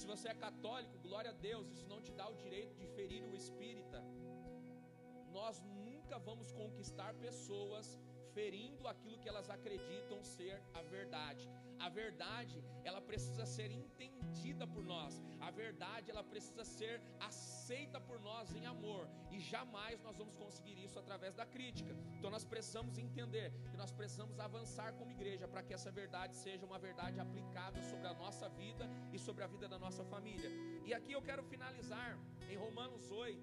Se 0.00 0.06
você 0.06 0.28
é 0.28 0.34
católico, 0.34 0.98
glória 1.06 1.30
a 1.30 1.34
Deus, 1.48 1.70
isso 1.70 1.86
não 1.86 2.00
te 2.00 2.10
dá 2.10 2.26
o 2.26 2.34
direito 2.34 2.74
de 2.74 2.86
ferir 2.96 3.22
o 3.22 3.34
espírita. 3.34 4.02
Nós 5.30 5.60
nunca 5.62 6.18
vamos 6.18 6.50
conquistar 6.52 7.12
pessoas 7.26 7.86
ferindo 8.32 8.88
aquilo 8.88 9.18
que 9.18 9.28
elas 9.28 9.50
acreditam 9.50 10.24
ser 10.24 10.62
a 10.72 10.80
verdade. 10.80 11.46
A 11.78 11.90
verdade, 11.90 12.64
ela 12.82 13.02
precisa 13.10 13.44
ser 13.44 13.70
entendida 13.70 14.09
por 14.80 14.84
nós. 14.84 15.20
A 15.40 15.50
verdade, 15.50 16.10
ela 16.10 16.22
precisa 16.22 16.64
ser 16.64 17.00
aceita 17.28 18.00
por 18.00 18.18
nós 18.20 18.54
em 18.54 18.64
amor. 18.66 19.08
E 19.30 19.38
jamais 19.38 20.00
nós 20.06 20.16
vamos 20.16 20.34
conseguir 20.34 20.76
isso 20.86 20.98
através 20.98 21.34
da 21.34 21.46
crítica. 21.54 21.92
Então 22.16 22.30
nós 22.30 22.44
precisamos 22.44 22.98
entender 22.98 23.52
que 23.70 23.76
nós 23.76 23.92
precisamos 23.92 24.38
avançar 24.38 24.92
como 24.94 25.10
igreja 25.10 25.46
para 25.46 25.62
que 25.62 25.74
essa 25.74 25.90
verdade 25.90 26.34
seja 26.34 26.64
uma 26.70 26.78
verdade 26.78 27.20
aplicável 27.20 27.82
sobre 27.82 28.06
a 28.08 28.14
nossa 28.14 28.48
vida 28.48 28.88
e 29.12 29.18
sobre 29.18 29.44
a 29.44 29.46
vida 29.46 29.68
da 29.68 29.78
nossa 29.78 30.04
família. 30.04 30.50
E 30.84 30.94
aqui 30.94 31.12
eu 31.12 31.22
quero 31.22 31.42
finalizar 31.42 32.18
em 32.48 32.56
Romanos 32.56 33.10
8, 33.10 33.38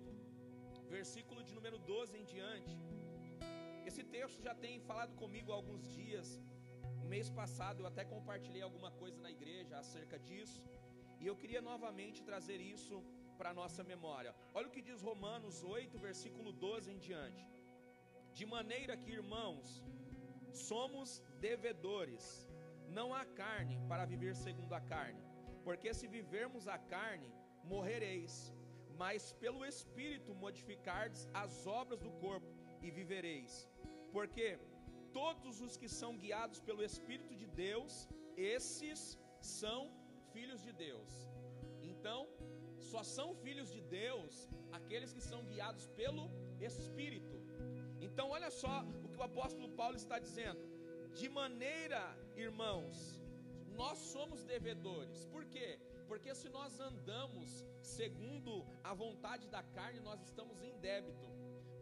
versículo 0.90 1.44
de 1.44 1.54
número 1.54 1.78
12 1.80 2.18
em 2.18 2.26
diante. 2.26 2.76
Esse 3.86 4.04
texto 4.04 4.42
já 4.42 4.54
tem 4.54 4.80
falado 4.82 5.16
comigo 5.16 5.52
há 5.52 5.56
alguns 5.56 5.88
dias. 6.00 6.42
No 7.02 7.08
mês 7.08 7.30
passado 7.30 7.82
eu 7.82 7.88
até 7.88 8.04
compartilhei 8.04 8.62
alguma 8.62 8.92
coisa 8.92 9.20
na 9.22 9.32
igreja 9.32 9.78
acerca 9.78 10.20
disso. 10.20 10.62
E 11.22 11.28
eu 11.30 11.36
queria 11.42 11.62
novamente 11.62 12.24
trazer 12.30 12.60
isso 12.74 12.96
para 13.38 13.50
a 13.52 13.58
nossa 13.62 13.84
memória. 13.92 14.32
Olha 14.54 14.68
o 14.68 14.76
que 14.76 14.88
diz 14.90 15.02
Romanos 15.10 15.64
8, 15.64 15.98
versículo 16.08 16.52
12 16.52 16.92
em 16.94 17.00
diante. 17.08 17.46
De 18.34 18.46
maneira 18.46 18.96
que, 18.96 19.12
irmãos, 19.20 19.84
somos 20.70 21.22
devedores, 21.48 22.26
não 22.98 23.08
há 23.14 23.24
carne 23.44 23.78
para 23.90 24.06
viver 24.14 24.36
segundo 24.36 24.74
a 24.74 24.82
carne. 24.94 25.24
Porque 25.64 25.94
se 25.94 26.08
vivermos 26.08 26.68
a 26.68 26.78
carne, 26.96 27.32
morrereis, 27.64 28.36
mas 29.02 29.34
pelo 29.44 29.66
Espírito 29.66 30.34
modificardes 30.46 31.28
as 31.34 31.66
obras 31.80 32.00
do 32.06 32.12
corpo 32.26 32.52
e 32.82 32.90
vivereis 33.00 33.54
porque 34.18 34.46
todos 35.14 35.62
os 35.62 35.74
que 35.78 35.90
são 36.00 36.18
guiados 36.18 36.60
pelo 36.60 36.84
Espírito 36.84 37.36
de 37.36 37.48
Deus, 37.48 38.08
esses 38.36 39.18
são 39.40 39.80
filhos 40.38 40.62
de 40.68 40.74
Deus. 40.88 41.12
Então, 41.92 42.20
só 42.90 43.02
são 43.18 43.28
filhos 43.44 43.70
de 43.76 43.82
Deus 44.02 44.34
aqueles 44.78 45.12
que 45.16 45.24
são 45.30 45.40
guiados 45.52 45.86
pelo 46.00 46.26
Espírito. 46.70 47.36
Então, 48.08 48.26
olha 48.38 48.52
só 48.62 48.76
o 49.04 49.10
que 49.12 49.20
o 49.22 49.28
apóstolo 49.32 49.70
Paulo 49.80 49.98
está 50.04 50.18
dizendo. 50.28 50.64
De 51.20 51.28
maneira, 51.40 52.02
irmãos, 52.46 52.98
nós 53.82 53.98
somos 54.14 54.44
devedores. 54.54 55.26
Por 55.34 55.44
quê? 55.54 55.70
Porque 56.10 56.32
se 56.42 56.50
nós 56.58 56.80
andamos 56.90 57.50
segundo 57.98 58.54
a 58.84 58.94
vontade 59.04 59.48
da 59.56 59.64
carne, 59.78 60.00
nós 60.10 60.22
estamos 60.30 60.62
em 60.68 60.76
débito. 60.90 61.28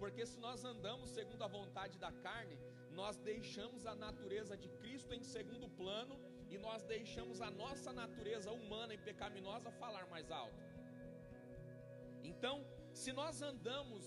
Porque 0.02 0.26
se 0.32 0.40
nós 0.46 0.64
andamos 0.74 1.10
segundo 1.18 1.44
a 1.44 1.52
vontade 1.60 1.98
da 2.06 2.12
carne, 2.28 2.58
nós 3.00 3.18
deixamos 3.32 3.86
a 3.86 3.96
natureza 4.08 4.56
de 4.64 4.70
Cristo 4.82 5.14
em 5.14 5.24
segundo 5.36 5.68
plano 5.82 6.16
e 6.56 6.58
nós 6.58 6.84
deixamos 6.84 7.42
a 7.48 7.50
nossa 7.64 7.92
natureza 8.02 8.50
humana 8.60 8.94
e 8.94 8.98
pecaminosa 9.10 9.70
falar 9.84 10.06
mais 10.14 10.28
alto. 10.32 10.64
Então, 12.24 12.56
se 13.02 13.12
nós 13.20 13.42
andamos 13.42 14.04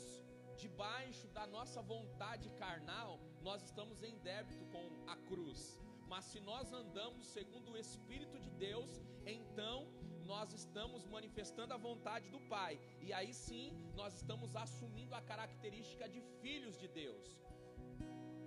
debaixo 0.62 1.26
da 1.28 1.47
nossa 1.47 1.81
vontade 1.83 2.49
carnal, 2.62 3.11
nós 3.49 3.62
estamos 3.69 4.02
em 4.02 4.17
débito 4.31 4.64
com 4.75 4.85
a 5.14 5.17
cruz. 5.28 5.78
Mas 6.12 6.25
se 6.31 6.40
nós 6.40 6.73
andamos 6.73 7.26
segundo 7.26 7.73
o 7.73 7.76
Espírito 7.76 8.38
de 8.45 8.50
Deus, 8.67 8.90
então 9.26 9.76
nós 10.25 10.52
estamos 10.52 11.05
manifestando 11.17 11.75
a 11.75 11.76
vontade 11.88 12.31
do 12.31 12.40
Pai. 12.55 12.81
E 13.07 13.12
aí 13.12 13.33
sim, 13.35 13.67
nós 13.95 14.14
estamos 14.14 14.57
assumindo 14.57 15.14
a 15.14 15.23
característica 15.33 16.09
de 16.09 16.23
filhos 16.40 16.78
de 16.78 16.88
Deus. 16.88 17.26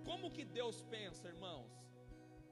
Como 0.04 0.32
que 0.36 0.44
Deus 0.44 0.82
pensa, 0.96 1.28
irmãos? 1.28 1.72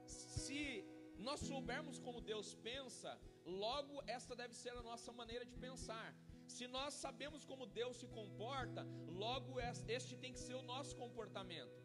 Se 0.05 0.85
nós 1.27 1.39
soubermos 1.49 1.97
como 2.05 2.25
Deus 2.31 2.49
pensa, 2.69 3.11
logo 3.45 4.01
essa 4.15 4.35
deve 4.41 4.53
ser 4.61 4.73
a 4.81 4.83
nossa 4.89 5.11
maneira 5.11 5.45
de 5.45 5.55
pensar. 5.65 6.09
Se 6.55 6.67
nós 6.67 6.93
sabemos 6.93 7.45
como 7.45 7.65
Deus 7.65 7.97
se 8.01 8.07
comporta, 8.07 8.81
logo 9.07 9.59
este 9.97 10.17
tem 10.23 10.33
que 10.33 10.39
ser 10.47 10.55
o 10.55 10.67
nosso 10.73 10.95
comportamento. 11.03 11.77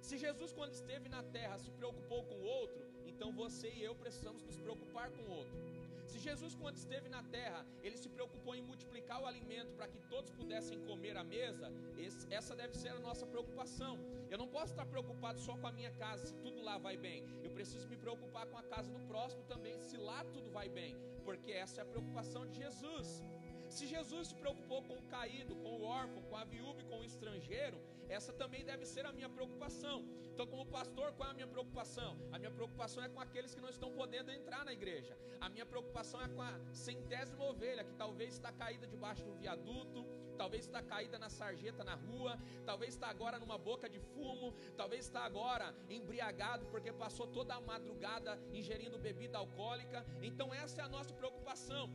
Se 0.00 0.16
Jesus, 0.16 0.52
quando 0.52 0.72
esteve 0.72 1.08
na 1.08 1.22
terra, 1.22 1.58
se 1.58 1.70
preocupou 1.70 2.22
com 2.24 2.36
o 2.36 2.48
outro, 2.60 2.82
então 3.06 3.32
você 3.32 3.68
e 3.78 3.82
eu 3.82 3.94
precisamos 3.94 4.42
nos 4.42 4.58
preocupar 4.64 5.10
com 5.10 5.22
o 5.22 5.30
outro. 5.40 5.85
Se 6.06 6.18
Jesus, 6.18 6.54
quando 6.54 6.76
esteve 6.76 7.08
na 7.08 7.22
terra, 7.22 7.66
ele 7.82 7.96
se 7.96 8.08
preocupou 8.08 8.54
em 8.54 8.62
multiplicar 8.62 9.20
o 9.22 9.26
alimento 9.26 9.72
para 9.74 9.88
que 9.88 10.00
todos 10.12 10.30
pudessem 10.30 10.78
comer 10.90 11.16
à 11.16 11.24
mesa, 11.24 11.72
esse, 11.96 12.26
essa 12.32 12.54
deve 12.54 12.74
ser 12.76 12.90
a 12.90 13.00
nossa 13.00 13.26
preocupação. 13.26 13.98
Eu 14.30 14.38
não 14.38 14.48
posso 14.48 14.72
estar 14.72 14.86
preocupado 14.86 15.40
só 15.40 15.56
com 15.56 15.66
a 15.66 15.72
minha 15.72 15.90
casa, 15.92 16.26
se 16.26 16.34
tudo 16.44 16.62
lá 16.62 16.78
vai 16.78 16.96
bem. 16.96 17.24
Eu 17.42 17.50
preciso 17.50 17.88
me 17.88 17.96
preocupar 17.96 18.46
com 18.46 18.56
a 18.56 18.62
casa 18.62 18.90
do 18.90 19.00
próximo 19.10 19.42
também, 19.44 19.80
se 19.82 19.96
lá 19.96 20.24
tudo 20.24 20.50
vai 20.50 20.68
bem, 20.68 20.96
porque 21.24 21.50
essa 21.52 21.80
é 21.80 21.82
a 21.82 21.86
preocupação 21.86 22.46
de 22.46 22.56
Jesus. 22.62 23.22
Se 23.68 23.84
Jesus 23.86 24.28
se 24.28 24.34
preocupou 24.34 24.82
com 24.82 24.94
o 24.94 25.06
caído, 25.16 25.56
com 25.56 25.80
o 25.80 25.82
órfão, 25.82 26.22
com 26.22 26.36
a 26.36 26.44
viúva 26.44 26.80
e 26.80 26.84
com 26.84 27.00
o 27.00 27.04
estrangeiro, 27.04 27.80
essa 28.08 28.32
também 28.32 28.64
deve 28.64 28.84
ser 28.86 29.04
a 29.06 29.12
minha 29.12 29.28
preocupação. 29.28 30.04
Então, 30.32 30.46
como 30.46 30.66
pastor, 30.66 31.12
qual 31.12 31.28
é 31.28 31.32
a 31.32 31.34
minha 31.34 31.46
preocupação? 31.46 32.16
A 32.32 32.38
minha 32.38 32.50
preocupação 32.50 33.02
é 33.02 33.08
com 33.08 33.20
aqueles 33.20 33.54
que 33.54 33.60
não 33.60 33.68
estão 33.68 33.90
podendo 33.92 34.30
entrar 34.30 34.64
na 34.64 34.72
igreja. 34.72 35.16
A 35.40 35.48
minha 35.48 35.64
preocupação 35.64 36.20
é 36.20 36.28
com 36.28 36.42
a 36.42 36.58
centésima 36.72 37.44
ovelha 37.44 37.84
que 37.84 37.94
talvez 37.94 38.34
está 38.34 38.52
caída 38.52 38.86
debaixo 38.86 39.22
de 39.22 39.30
um 39.30 39.36
viaduto, 39.36 40.06
talvez 40.36 40.66
está 40.66 40.82
caída 40.82 41.18
na 41.18 41.30
sarjeta 41.30 41.82
na 41.82 41.94
rua, 41.94 42.38
talvez 42.66 42.92
está 42.94 43.08
agora 43.08 43.38
numa 43.38 43.56
boca 43.56 43.88
de 43.88 43.98
fumo, 43.98 44.52
talvez 44.76 45.06
está 45.06 45.24
agora 45.24 45.74
embriagado 45.88 46.66
porque 46.66 46.92
passou 46.92 47.26
toda 47.26 47.54
a 47.54 47.60
madrugada 47.60 48.38
ingerindo 48.52 48.98
bebida 48.98 49.38
alcoólica. 49.38 50.04
Então, 50.22 50.52
essa 50.52 50.82
é 50.82 50.84
a 50.84 50.88
nossa 50.88 51.14
preocupação. 51.14 51.90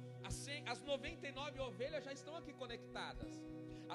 As 0.66 0.82
99 0.82 1.60
ovelhas 1.60 2.04
já 2.04 2.12
estão 2.12 2.36
aqui 2.36 2.54
conectadas. 2.54 3.44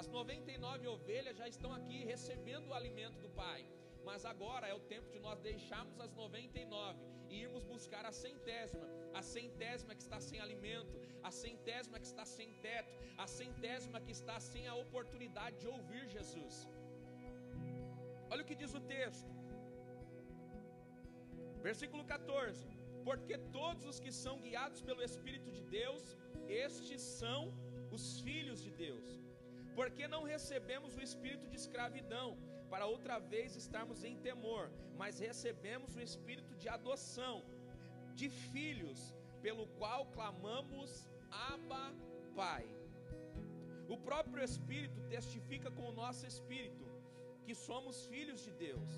As 0.01 0.07
99 0.09 0.87
ovelhas 0.95 1.37
já 1.41 1.47
estão 1.53 1.71
aqui 1.77 1.99
recebendo 2.13 2.67
o 2.69 2.75
alimento 2.81 3.19
do 3.25 3.31
Pai. 3.43 3.61
Mas 4.09 4.25
agora 4.33 4.67
é 4.73 4.75
o 4.75 4.83
tempo 4.93 5.09
de 5.15 5.19
nós 5.27 5.39
deixarmos 5.41 5.99
as 6.05 6.13
99 6.13 7.01
e 7.31 7.41
irmos 7.45 7.65
buscar 7.65 8.05
a 8.11 8.13
centésima, 8.13 8.87
a 9.21 9.23
centésima 9.23 9.95
que 9.97 10.05
está 10.07 10.21
sem 10.21 10.39
alimento, 10.47 10.95
a 11.29 11.31
centésima 11.31 11.99
que 11.99 12.09
está 12.13 12.25
sem 12.37 12.51
teto, 12.67 12.93
a 13.25 13.27
centésima 13.27 14.01
que 14.05 14.13
está 14.19 14.37
sem 14.39 14.65
a 14.69 14.77
oportunidade 14.85 15.57
de 15.63 15.69
ouvir 15.77 16.05
Jesus. 16.17 16.57
Olha 18.31 18.43
o 18.43 18.49
que 18.51 18.61
diz 18.63 18.75
o 18.75 18.83
texto, 18.97 19.31
versículo 21.69 22.05
14: 22.05 22.67
Porque 23.09 23.37
todos 23.61 23.87
os 23.93 23.99
que 24.05 24.13
são 24.25 24.37
guiados 24.47 24.83
pelo 24.89 25.03
Espírito 25.11 25.51
de 25.59 25.63
Deus, 25.81 26.05
estes 26.49 27.01
são 27.21 27.41
os 27.91 28.21
filhos 28.21 28.61
de 28.67 28.71
Deus. 28.71 29.26
Porque 29.79 30.05
não 30.15 30.23
recebemos 30.35 30.93
o 30.97 31.03
espírito 31.09 31.47
de 31.53 31.57
escravidão, 31.63 32.29
para 32.73 32.87
outra 32.95 33.17
vez 33.33 33.55
estarmos 33.63 34.01
em 34.09 34.17
temor, 34.29 34.65
mas 35.01 35.21
recebemos 35.29 35.91
o 35.95 36.01
espírito 36.09 36.55
de 36.63 36.69
adoção, 36.77 37.37
de 38.21 38.29
filhos, 38.53 39.01
pelo 39.45 39.67
qual 39.79 40.01
clamamos 40.17 40.91
Abba, 41.51 41.85
Pai. 42.35 42.67
O 43.95 43.97
próprio 44.09 44.43
Espírito 44.43 45.01
testifica 45.15 45.71
com 45.77 45.85
o 45.89 45.97
nosso 46.03 46.25
espírito 46.27 46.85
que 47.45 47.55
somos 47.55 48.07
filhos 48.13 48.41
de 48.47 48.53
Deus. 48.67 48.91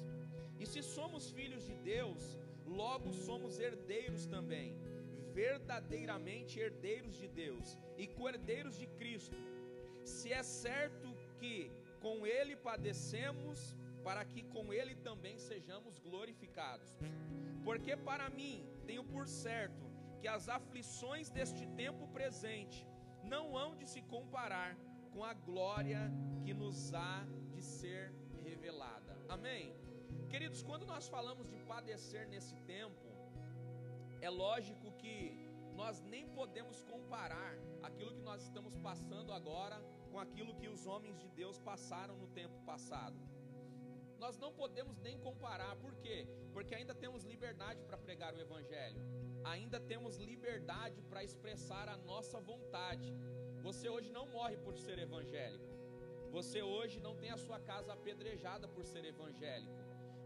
E 0.61 0.65
se 0.73 0.83
somos 0.83 1.31
filhos 1.39 1.65
de 1.71 1.77
Deus, 1.95 2.23
logo 2.81 3.13
somos 3.13 3.59
herdeiros 3.59 4.25
também 4.27 4.71
verdadeiramente 5.39 6.59
herdeiros 6.59 7.17
de 7.23 7.29
Deus 7.29 7.67
e 7.97 8.05
cordeiros 8.21 8.77
de 8.77 8.87
Cristo, 8.99 9.37
se 10.09 10.33
é 10.33 10.43
certo 10.43 11.09
que 11.39 11.71
com 12.01 12.27
Ele 12.27 12.57
padecemos, 12.57 13.77
para 14.03 14.25
que 14.25 14.43
com 14.43 14.73
Ele 14.73 14.95
também 14.95 15.39
sejamos 15.39 15.99
glorificados. 15.99 16.99
Porque 17.65 17.97
para 17.97 18.31
mim 18.31 18.67
tenho 18.87 19.05
por 19.05 19.27
certo 19.27 19.87
que 20.21 20.27
as 20.27 20.49
aflições 20.49 21.31
deste 21.31 21.67
tempo 21.83 22.09
presente 22.09 22.87
não 23.23 23.57
hão 23.57 23.77
de 23.77 23.87
se 23.87 24.01
comparar 24.03 24.77
com 25.13 25.23
a 25.25 25.35
glória 25.35 26.11
que 26.45 26.55
nos 26.55 26.95
há 26.95 27.27
de 27.53 27.63
ser 27.63 28.13
revelada. 28.43 29.17
Amém? 29.29 29.75
Queridos, 30.31 30.63
quando 30.63 30.87
nós 30.87 31.09
falamos 31.09 31.49
de 31.49 31.59
padecer 31.73 32.27
nesse 32.29 32.57
tempo, 32.75 33.07
é 34.21 34.31
lógico 34.31 34.93
que 34.93 35.49
nós 35.75 36.01
nem 36.03 36.27
podemos 36.29 36.83
comparar 36.83 37.55
aquilo 37.83 38.13
que 38.13 38.23
nós 38.23 38.43
estamos 38.43 38.77
passando 38.77 39.33
agora 39.33 39.81
com 40.19 40.23
aquilo 40.23 40.53
que 40.61 40.69
os 40.69 40.85
homens 40.85 41.17
de 41.23 41.29
Deus 41.29 41.57
passaram 41.61 42.15
no 42.17 42.27
tempo 42.39 42.57
passado. 42.71 43.17
Nós 44.19 44.37
não 44.37 44.53
podemos 44.53 44.99
nem 44.99 45.17
comparar, 45.27 45.77
por 45.77 45.95
quê? 45.95 46.27
Porque 46.53 46.75
ainda 46.75 46.93
temos 46.93 47.23
liberdade 47.23 47.85
para 47.85 47.97
pregar 47.97 48.35
o 48.35 48.41
Evangelho, 48.41 49.01
ainda 49.45 49.79
temos 49.79 50.17
liberdade 50.17 51.01
para 51.03 51.23
expressar 51.23 51.89
a 51.89 51.97
nossa 51.97 52.41
vontade. 52.41 53.15
Você 53.63 53.89
hoje 53.89 54.11
não 54.11 54.27
morre 54.27 54.57
por 54.57 54.77
ser 54.77 54.99
evangélico, 54.99 55.71
você 56.33 56.63
hoje 56.63 56.99
não 56.99 57.15
tem 57.15 57.31
a 57.31 57.39
sua 57.47 57.61
casa 57.61 57.93
apedrejada 57.93 58.67
por 58.67 58.85
ser 58.85 59.05
evangélico, 59.05 59.79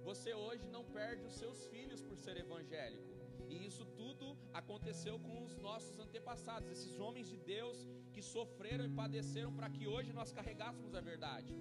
você 0.03 0.33
hoje 0.33 0.67
não 0.69 0.87
perde 0.87 1.27
os 1.27 1.35
seus 1.35 1.67
filhos 1.67 2.03
por 2.03 2.17
ser 2.17 2.39
evangélico. 2.39 3.12
E 3.53 3.67
isso 3.71 3.85
tudo 4.01 4.27
aconteceu 4.61 5.15
com 5.25 5.35
os 5.47 5.55
nossos 5.67 5.99
antepassados, 6.05 6.71
esses 6.71 6.99
homens 6.99 7.29
de 7.33 7.39
Deus 7.55 7.79
que 8.15 8.23
sofreram 8.23 8.85
e 8.87 8.95
padeceram 9.01 9.53
para 9.59 9.69
que 9.75 9.87
hoje 9.87 10.13
nós 10.19 10.33
carregássemos 10.39 10.95
a 10.95 11.03
verdade. 11.13 11.53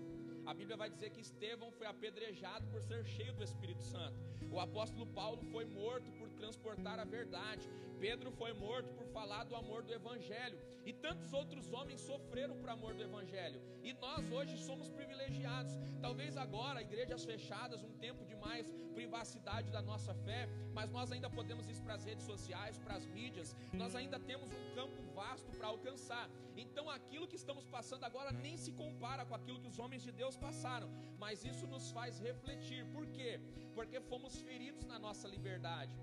A 0.45 0.53
Bíblia 0.53 0.75
vai 0.75 0.89
dizer 0.89 1.09
que 1.11 1.21
Estevão 1.21 1.71
foi 1.71 1.87
apedrejado 1.87 2.65
por 2.67 2.81
ser 2.81 3.05
cheio 3.05 3.33
do 3.33 3.43
Espírito 3.43 3.83
Santo. 3.83 4.19
O 4.51 4.59
apóstolo 4.59 5.05
Paulo 5.05 5.41
foi 5.51 5.65
morto 5.65 6.11
por 6.13 6.29
transportar 6.31 6.99
a 6.99 7.05
verdade. 7.05 7.69
Pedro 7.99 8.31
foi 8.31 8.51
morto 8.53 8.91
por 8.93 9.05
falar 9.07 9.43
do 9.43 9.55
amor 9.55 9.83
do 9.83 9.93
Evangelho. 9.93 10.59
E 10.83 10.91
tantos 10.91 11.31
outros 11.31 11.71
homens 11.71 12.01
sofreram 12.01 12.57
por 12.57 12.69
amor 12.69 12.93
do 12.95 13.03
Evangelho. 13.03 13.61
E 13.83 13.93
nós 13.93 14.29
hoje 14.31 14.57
somos 14.57 14.89
privilegiados. 14.89 15.73
Talvez 16.01 16.35
agora, 16.35 16.81
igrejas 16.81 17.23
fechadas, 17.23 17.83
um 17.83 17.93
tempo 17.99 18.25
de 18.25 18.35
mais 18.35 18.69
privacidade 18.93 19.69
da 19.69 19.81
nossa 19.81 20.13
fé, 20.15 20.49
mas 20.73 20.89
nós 20.89 21.11
ainda 21.11 21.29
podemos 21.29 21.69
ir 21.69 21.79
para 21.81 21.93
as 21.93 22.03
redes 22.03 22.25
sociais, 22.25 22.79
para 22.79 22.95
as 22.95 23.05
mídias. 23.05 23.55
Nós 23.71 23.95
ainda 23.95 24.19
temos 24.19 24.49
um 24.51 24.75
campo 24.75 25.01
vasto 25.13 25.51
para 25.57 25.67
alcançar. 25.67 26.29
Então 26.65 26.85
aquilo 26.97 27.29
que 27.31 27.39
estamos 27.41 27.65
passando 27.75 28.05
agora 28.09 28.31
nem 28.45 28.55
se 28.63 28.71
compara 28.83 29.25
com 29.25 29.35
aquilo 29.39 29.61
que 29.61 29.71
os 29.73 29.79
homens 29.83 30.03
de 30.07 30.13
Deus 30.21 30.37
passaram. 30.45 30.89
Mas 31.23 31.45
isso 31.51 31.65
nos 31.73 31.87
faz 31.97 32.19
refletir. 32.29 32.81
Por 32.95 33.05
quê? 33.17 33.31
Porque 33.77 33.99
fomos 34.11 34.35
feridos 34.47 34.85
na 34.93 34.99
nossa 35.07 35.27
liberdade 35.35 35.95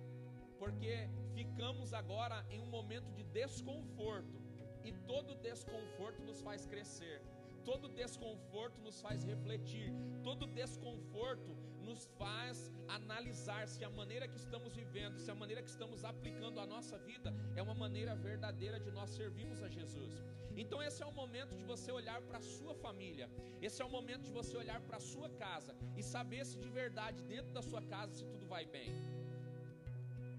porque 0.59 1.09
ficamos 1.35 1.93
agora 1.95 2.45
em 2.51 2.61
um 2.61 2.67
momento 2.67 3.11
de 3.13 3.23
desconforto, 3.41 4.37
e 4.85 4.93
todo 5.11 5.37
desconforto 5.37 6.23
nos 6.23 6.41
faz 6.41 6.67
crescer, 6.67 7.23
todo 7.69 7.87
desconforto 8.03 8.81
nos 8.81 8.99
faz 9.05 9.25
refletir, 9.25 9.89
todo 10.29 10.47
desconforto 10.47 11.51
nos 11.87 12.07
faz 12.21 12.73
analisar 12.99 13.69
se 13.69 13.85
a 13.85 13.91
maneira 13.91 14.27
que 14.27 14.39
estamos 14.45 14.75
vivendo, 14.75 15.19
se 15.19 15.31
a 15.31 15.35
maneira 15.35 15.63
que 15.63 15.69
estamos 15.69 16.03
aplicando 16.03 16.61
a 16.61 16.67
nossa 16.67 16.97
vida 17.11 17.31
é 17.55 17.61
uma 17.61 17.75
maneira 17.75 18.15
verdadeira 18.17 18.81
de 18.81 18.91
nós 18.91 19.11
servirmos 19.11 19.63
a 19.63 19.69
Jesus. 19.69 20.15
Então 20.57 20.83
esse 20.83 21.03
é 21.03 21.07
o 21.07 21.13
momento 21.13 21.55
de 21.61 21.65
você 21.73 21.93
olhar 21.93 22.23
para 22.23 22.39
a 22.39 22.47
sua 22.57 22.75
família, 22.75 23.29
esse 23.61 23.83
é 23.83 23.85
o 23.85 23.91
momento 23.91 24.23
de 24.29 24.33
você 24.41 24.57
olhar 24.57 24.81
para 24.81 24.97
a 24.97 25.07
sua 25.13 25.29
casa 25.45 25.77
e 25.95 26.03
saber 26.03 26.47
se 26.47 26.57
de 26.65 26.71
verdade 26.71 27.23
dentro 27.35 27.53
da 27.53 27.61
sua 27.71 27.83
casa 27.83 28.15
se 28.15 28.25
tudo 28.25 28.47
vai 28.47 28.65
bem. 28.65 28.91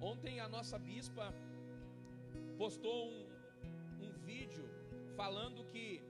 Ontem 0.02 0.40
a 0.40 0.50
nossa 0.50 0.80
bispa 0.80 1.32
postou 2.58 3.00
um, 3.08 3.24
um 4.06 4.12
vídeo 4.32 4.68
falando 5.16 5.64
que 5.72 6.09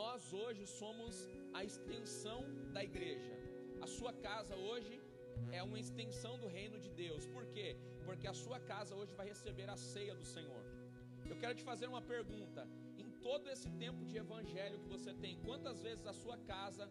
nós 0.00 0.22
hoje 0.40 0.64
somos 0.80 1.14
a 1.58 1.60
extensão 1.68 2.40
da 2.74 2.82
igreja. 2.88 3.34
A 3.84 3.86
sua 3.96 4.12
casa 4.26 4.54
hoje 4.68 4.94
é 5.58 5.62
uma 5.68 5.78
extensão 5.84 6.34
do 6.42 6.48
reino 6.56 6.78
de 6.84 6.90
Deus. 7.02 7.22
Por 7.36 7.44
quê? 7.54 7.68
Porque 8.06 8.26
a 8.32 8.36
sua 8.42 8.58
casa 8.72 8.94
hoje 8.94 9.14
vai 9.20 9.26
receber 9.34 9.68
a 9.74 9.76
ceia 9.92 10.14
do 10.20 10.26
Senhor. 10.34 10.62
Eu 11.30 11.36
quero 11.42 11.54
te 11.58 11.64
fazer 11.70 11.86
uma 11.94 12.02
pergunta. 12.14 12.62
Em 13.02 13.08
todo 13.26 13.48
esse 13.54 13.70
tempo 13.84 14.04
de 14.10 14.18
evangelho 14.24 14.80
que 14.82 14.92
você 14.96 15.14
tem, 15.24 15.34
quantas 15.48 15.80
vezes 15.86 16.06
a 16.06 16.16
sua 16.22 16.36
casa 16.54 16.86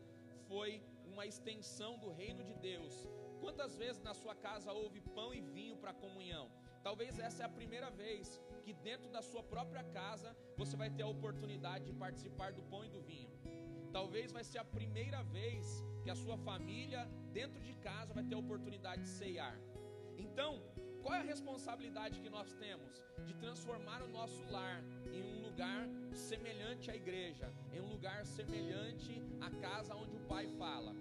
foi 0.50 0.72
uma 1.12 1.28
extensão 1.32 1.92
do 2.04 2.12
reino 2.22 2.44
de 2.50 2.56
Deus? 2.70 2.94
Quantas 3.40 3.76
vezes 3.84 4.02
na 4.10 4.16
sua 4.22 4.36
casa 4.48 4.74
houve 4.82 5.00
pão 5.18 5.32
e 5.40 5.42
vinho 5.42 5.78
para 5.78 5.94
comunhão? 5.94 6.46
Talvez 6.88 7.20
essa 7.28 7.44
é 7.44 7.46
a 7.46 7.58
primeira 7.60 7.92
vez 8.04 8.42
que 8.66 8.74
dentro 8.90 9.08
da 9.16 9.22
sua 9.22 9.44
própria 9.54 9.84
casa 10.00 10.30
você 10.58 10.76
vai 10.76 10.90
ter 10.90 11.04
a 11.04 11.08
oportunidade 11.16 11.86
de 11.90 11.94
participar 12.04 12.52
do 12.58 12.64
pão 12.72 12.84
e 12.84 12.90
do 12.96 13.02
vinho. 13.10 13.34
Talvez 13.98 14.32
vai 14.38 14.44
ser 14.44 14.58
a 14.58 14.66
primeira 14.78 15.22
vez 15.38 15.84
que 16.04 16.10
a 16.10 16.16
sua 16.24 16.38
família 16.50 17.02
dentro 17.32 17.60
de 17.68 17.74
casa 17.90 18.12
vai 18.18 18.24
ter 18.24 18.36
a 18.36 18.40
oportunidade 18.46 19.04
de 19.04 19.12
ceiar. 19.20 19.56
Então, 20.18 20.52
qual 21.04 21.14
é 21.14 21.20
a 21.20 21.32
responsabilidade 21.34 22.20
que 22.24 22.32
nós 22.38 22.52
temos 22.56 23.04
de 23.28 23.36
transformar 23.36 24.02
o 24.02 24.08
nosso 24.08 24.42
lar 24.56 24.84
em 25.14 25.22
um 25.22 25.44
lugar 25.44 25.88
semelhante 26.14 26.90
à 26.90 26.96
igreja, 26.96 27.54
em 27.72 27.80
um 27.80 27.90
lugar 27.96 28.26
semelhante 28.26 29.22
à 29.40 29.52
casa 29.68 29.96
onde 29.96 30.16
o 30.16 30.26
Pai 30.34 30.48
fala? 30.58 30.96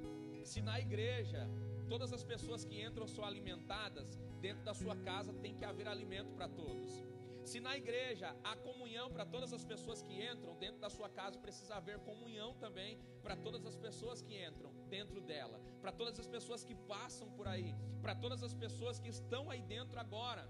Se 0.44 0.61
na 0.61 0.79
igreja 0.79 1.48
todas 1.88 2.12
as 2.12 2.22
pessoas 2.22 2.62
que 2.66 2.83
entram 2.83 3.07
são 3.07 3.24
alimentadas, 3.24 4.20
dentro 4.42 4.62
da 4.62 4.74
sua 4.74 4.96
casa 4.96 5.33
tem 5.33 5.55
que 5.55 5.64
haver 5.64 5.88
alimento 5.88 6.31
para 6.35 6.48
todos. 6.48 7.13
Se 7.44 7.61
na 7.61 7.76
igreja 7.76 8.35
há 8.42 8.57
comunhão 8.57 9.11
para 9.11 9.24
todas 9.26 9.52
as 9.52 9.64
pessoas 9.64 10.00
que 10.02 10.14
entram, 10.30 10.57
dentro 10.57 10.80
da 10.80 10.88
sua 10.88 11.11
casa 11.11 11.38
precisa 11.38 11.74
haver 11.74 11.98
comunhão 11.98 12.54
também 12.54 12.98
para 13.22 13.37
todas 13.37 13.66
as 13.66 13.76
pessoas 13.76 14.22
que 14.22 14.35
entram 14.48 14.72
dentro 14.88 15.20
dela, 15.20 15.61
para 15.83 15.92
todas 15.92 16.18
as 16.18 16.26
pessoas 16.26 16.64
que 16.64 16.74
passam 16.74 17.28
por 17.33 17.46
aí, 17.46 17.74
para 18.00 18.14
todas 18.14 18.42
as 18.42 18.54
pessoas 18.54 18.98
que 18.98 19.09
estão 19.09 19.50
aí 19.50 19.62
dentro 19.62 20.00
agora. 20.00 20.48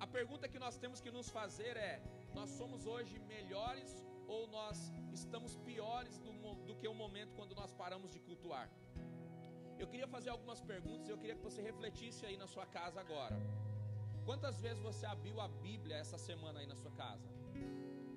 A 0.00 0.06
pergunta 0.06 0.48
que 0.48 0.58
nós 0.58 0.78
temos 0.78 0.98
que 0.98 1.10
nos 1.10 1.28
fazer 1.28 1.76
é: 1.76 2.02
nós 2.34 2.50
somos 2.50 2.86
hoje 2.86 3.18
melhores 3.34 3.90
ou 4.26 4.46
nós 4.46 4.90
estamos 5.12 5.56
piores 5.58 6.18
do, 6.18 6.32
do 6.68 6.74
que 6.74 6.88
o 6.88 6.94
momento 6.94 7.34
quando 7.34 7.54
nós 7.54 7.70
paramos 7.72 8.10
de 8.10 8.20
cultuar? 8.20 8.70
Eu 9.78 9.86
queria 9.86 10.08
fazer 10.08 10.30
algumas 10.30 10.60
perguntas 10.60 11.06
e 11.06 11.12
eu 11.12 11.18
queria 11.18 11.36
que 11.36 11.42
você 11.42 11.60
refletisse 11.60 12.24
aí 12.24 12.36
na 12.36 12.46
sua 12.46 12.66
casa 12.66 12.98
agora. 12.98 13.36
Quantas 14.28 14.56
vezes 14.60 14.80
você 14.88 15.06
abriu 15.06 15.36
a 15.40 15.48
Bíblia 15.66 15.96
essa 15.96 16.18
semana 16.18 16.60
aí 16.60 16.66
na 16.66 16.76
sua 16.80 16.90
casa? 16.90 17.26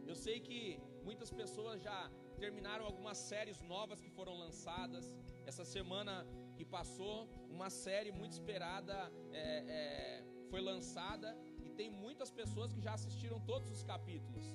Eu 0.05 0.13
sei 0.23 0.41
que 0.47 0.77
muitas 1.05 1.31
pessoas 1.31 1.81
já 1.81 1.99
terminaram 2.37 2.83
algumas 2.85 3.17
séries 3.17 3.61
novas 3.61 4.01
que 4.01 4.09
foram 4.17 4.33
lançadas. 4.37 5.05
Essa 5.45 5.63
semana 5.63 6.13
que 6.57 6.65
passou, 6.65 7.29
uma 7.49 7.69
série 7.69 8.11
muito 8.11 8.33
esperada 8.33 8.97
é, 9.31 9.45
é, 9.79 10.23
foi 10.49 10.59
lançada 10.59 11.29
e 11.65 11.69
tem 11.69 11.89
muitas 11.89 12.29
pessoas 12.29 12.73
que 12.73 12.81
já 12.81 12.93
assistiram 12.99 13.39
todos 13.51 13.71
os 13.71 13.81
capítulos, 13.81 14.45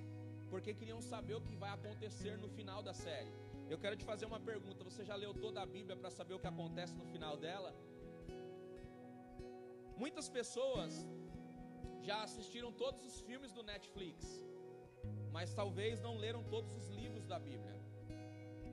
porque 0.51 0.75
queriam 0.75 1.01
saber 1.01 1.37
o 1.37 1.41
que 1.41 1.57
vai 1.57 1.71
acontecer 1.71 2.37
no 2.37 2.51
final 2.51 2.83
da 2.83 2.93
série. 2.93 3.33
Eu 3.71 3.79
quero 3.79 3.97
te 3.97 4.05
fazer 4.05 4.27
uma 4.27 4.41
pergunta: 4.53 4.85
você 4.85 5.03
já 5.11 5.17
leu 5.17 5.33
toda 5.33 5.63
a 5.63 5.67
Bíblia 5.77 5.97
para 5.97 6.11
saber 6.11 6.35
o 6.35 6.39
que 6.39 6.51
acontece 6.55 6.95
no 7.03 7.07
final 7.15 7.35
dela? 7.39 7.75
Muitas 9.97 10.29
pessoas 10.29 10.93
já 12.07 12.23
assistiram 12.23 12.71
todos 12.71 13.05
os 13.05 13.21
filmes 13.23 13.53
do 13.53 13.65
Netflix, 13.65 14.41
mas 15.33 15.53
talvez 15.53 16.01
não 16.01 16.17
leram 16.17 16.45
todos 16.45 16.73
os 16.77 16.89
livros 16.89 17.27
da 17.27 17.37
Bíblia. 17.37 17.75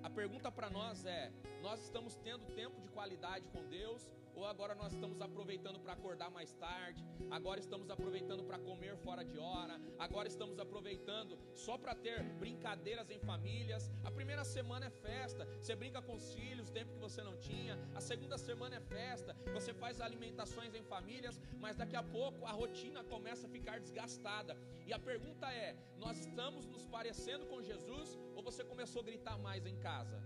A 0.03 0.09
pergunta 0.09 0.51
para 0.51 0.69
nós 0.69 1.03
é: 1.03 1.31
nós 1.59 1.81
estamos 1.81 2.15
tendo 2.17 2.45
tempo 2.53 2.79
de 2.79 2.89
qualidade 2.89 3.47
com 3.47 3.67
Deus 3.67 4.07
ou 4.35 4.45
agora 4.45 4.75
nós 4.75 4.93
estamos 4.93 5.21
aproveitando 5.21 5.79
para 5.79 5.93
acordar 5.93 6.29
mais 6.29 6.53
tarde, 6.53 7.03
agora 7.29 7.59
estamos 7.59 7.89
aproveitando 7.89 8.43
para 8.43 8.59
comer 8.59 8.95
fora 8.97 9.23
de 9.23 9.37
hora, 9.37 9.79
agora 9.99 10.27
estamos 10.27 10.59
aproveitando 10.59 11.37
só 11.55 11.77
para 11.77 11.95
ter 11.95 12.23
brincadeiras 12.33 13.09
em 13.09 13.19
famílias. 13.19 13.91
A 14.03 14.11
primeira 14.11 14.43
semana 14.43 14.87
é 14.87 14.89
festa, 14.89 15.45
você 15.59 15.75
brinca 15.75 16.01
com 16.01 16.15
os 16.15 16.33
filhos, 16.33 16.69
tempo 16.69 16.93
que 16.93 16.99
você 16.99 17.21
não 17.21 17.37
tinha. 17.37 17.77
A 17.95 18.01
segunda 18.01 18.37
semana 18.37 18.75
é 18.75 18.79
festa, 18.79 19.35
você 19.53 19.73
faz 19.73 20.01
alimentações 20.01 20.73
em 20.73 20.83
famílias, 20.83 21.39
mas 21.59 21.75
daqui 21.75 21.95
a 21.95 22.03
pouco 22.03 22.45
a 22.45 22.51
rotina 22.51 23.03
começa 23.03 23.47
a 23.47 23.49
ficar 23.49 23.79
desgastada. 23.79 24.57
E 24.85 24.93
a 24.93 24.99
pergunta 24.99 25.51
é: 25.51 25.75
nós 25.97 26.17
estamos 26.19 26.65
nos 26.65 26.85
parecendo 26.85 27.45
com 27.45 27.61
Jesus 27.61 28.17
ou 28.35 28.43
você 28.43 28.63
começou 28.63 29.01
a 29.01 29.05
gritar 29.05 29.37
mais 29.37 29.65
em 29.65 29.77
casa? 29.77 30.21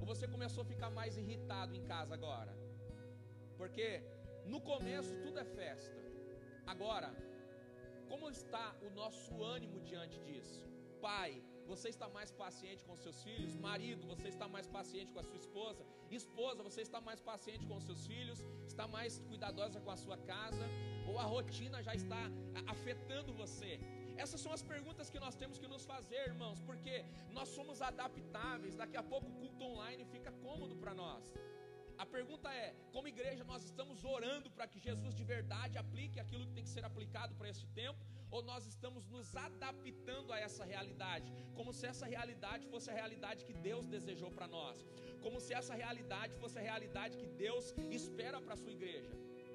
Ou 0.00 0.06
você 0.06 0.26
começou 0.26 0.62
a 0.62 0.64
ficar 0.64 0.90
mais 0.90 1.16
irritado 1.16 1.76
em 1.76 1.82
casa 1.84 2.14
agora? 2.14 2.61
Porque 3.62 3.88
no 4.52 4.60
começo 4.60 5.12
tudo 5.24 5.38
é 5.42 5.44
festa. 5.58 5.98
Agora, 6.72 7.10
como 8.10 8.28
está 8.36 8.64
o 8.86 8.88
nosso 9.00 9.32
ânimo 9.56 9.78
diante 9.90 10.18
disso? 10.26 10.60
Pai, 11.00 11.30
você 11.72 11.88
está 11.94 12.08
mais 12.16 12.30
paciente 12.40 12.82
com 12.88 12.96
seus 13.04 13.18
filhos? 13.26 13.54
Marido, 13.68 14.02
você 14.12 14.26
está 14.34 14.48
mais 14.54 14.66
paciente 14.78 15.12
com 15.12 15.20
a 15.20 15.26
sua 15.28 15.38
esposa? 15.44 15.86
Esposa, 16.20 16.60
você 16.68 16.80
está 16.88 17.00
mais 17.08 17.20
paciente 17.30 17.64
com 17.70 17.78
seus 17.88 18.02
filhos? 18.10 18.40
Está 18.72 18.88
mais 18.96 19.20
cuidadosa 19.28 19.80
com 19.84 19.92
a 19.96 19.98
sua 20.04 20.18
casa? 20.32 20.66
Ou 21.08 21.16
a 21.24 21.26
rotina 21.34 21.80
já 21.88 21.94
está 21.94 22.22
afetando 22.74 23.32
você? 23.44 23.72
Essas 24.24 24.40
são 24.44 24.52
as 24.58 24.64
perguntas 24.74 25.08
que 25.08 25.20
nós 25.26 25.36
temos 25.36 25.60
que 25.60 25.68
nos 25.74 25.84
fazer, 25.92 26.22
irmãos, 26.32 26.60
porque 26.68 26.96
nós 27.38 27.48
somos 27.56 27.80
adaptáveis. 27.92 28.74
Daqui 28.82 28.96
a 28.96 29.08
pouco 29.14 29.28
o 29.30 29.36
culto 29.40 29.62
online 29.72 30.04
fica 30.16 30.32
cômodo 30.46 30.74
para 30.82 30.94
nós. 31.04 31.24
A 32.02 32.06
pergunta 32.14 32.48
é: 32.52 32.68
como 32.94 33.06
igreja, 33.14 33.44
nós 33.50 33.62
estamos 33.68 33.98
orando 34.14 34.48
para 34.54 34.66
que 34.70 34.80
Jesus 34.86 35.12
de 35.18 35.24
verdade 35.34 35.78
aplique 35.82 36.18
aquilo 36.22 36.46
que 36.48 36.54
tem 36.56 36.64
que 36.66 36.74
ser 36.76 36.84
aplicado 36.88 37.32
para 37.38 37.48
esse 37.52 37.66
tempo? 37.80 38.00
Ou 38.34 38.40
nós 38.50 38.66
estamos 38.72 39.06
nos 39.14 39.28
adaptando 39.36 40.32
a 40.32 40.38
essa 40.46 40.64
realidade, 40.72 41.30
como 41.58 41.72
se 41.78 41.86
essa 41.92 42.06
realidade 42.14 42.66
fosse 42.72 42.90
a 42.90 42.94
realidade 43.00 43.44
que 43.48 43.54
Deus 43.68 43.86
desejou 43.86 44.32
para 44.32 44.48
nós, 44.48 44.84
como 45.24 45.38
se 45.44 45.54
essa 45.60 45.76
realidade 45.82 46.34
fosse 46.42 46.58
a 46.58 46.66
realidade 46.70 47.16
que 47.20 47.28
Deus 47.44 47.66
espera 48.00 48.40
para 48.42 48.54
a 48.54 48.62
sua 48.64 48.72
igreja? 48.78 49.12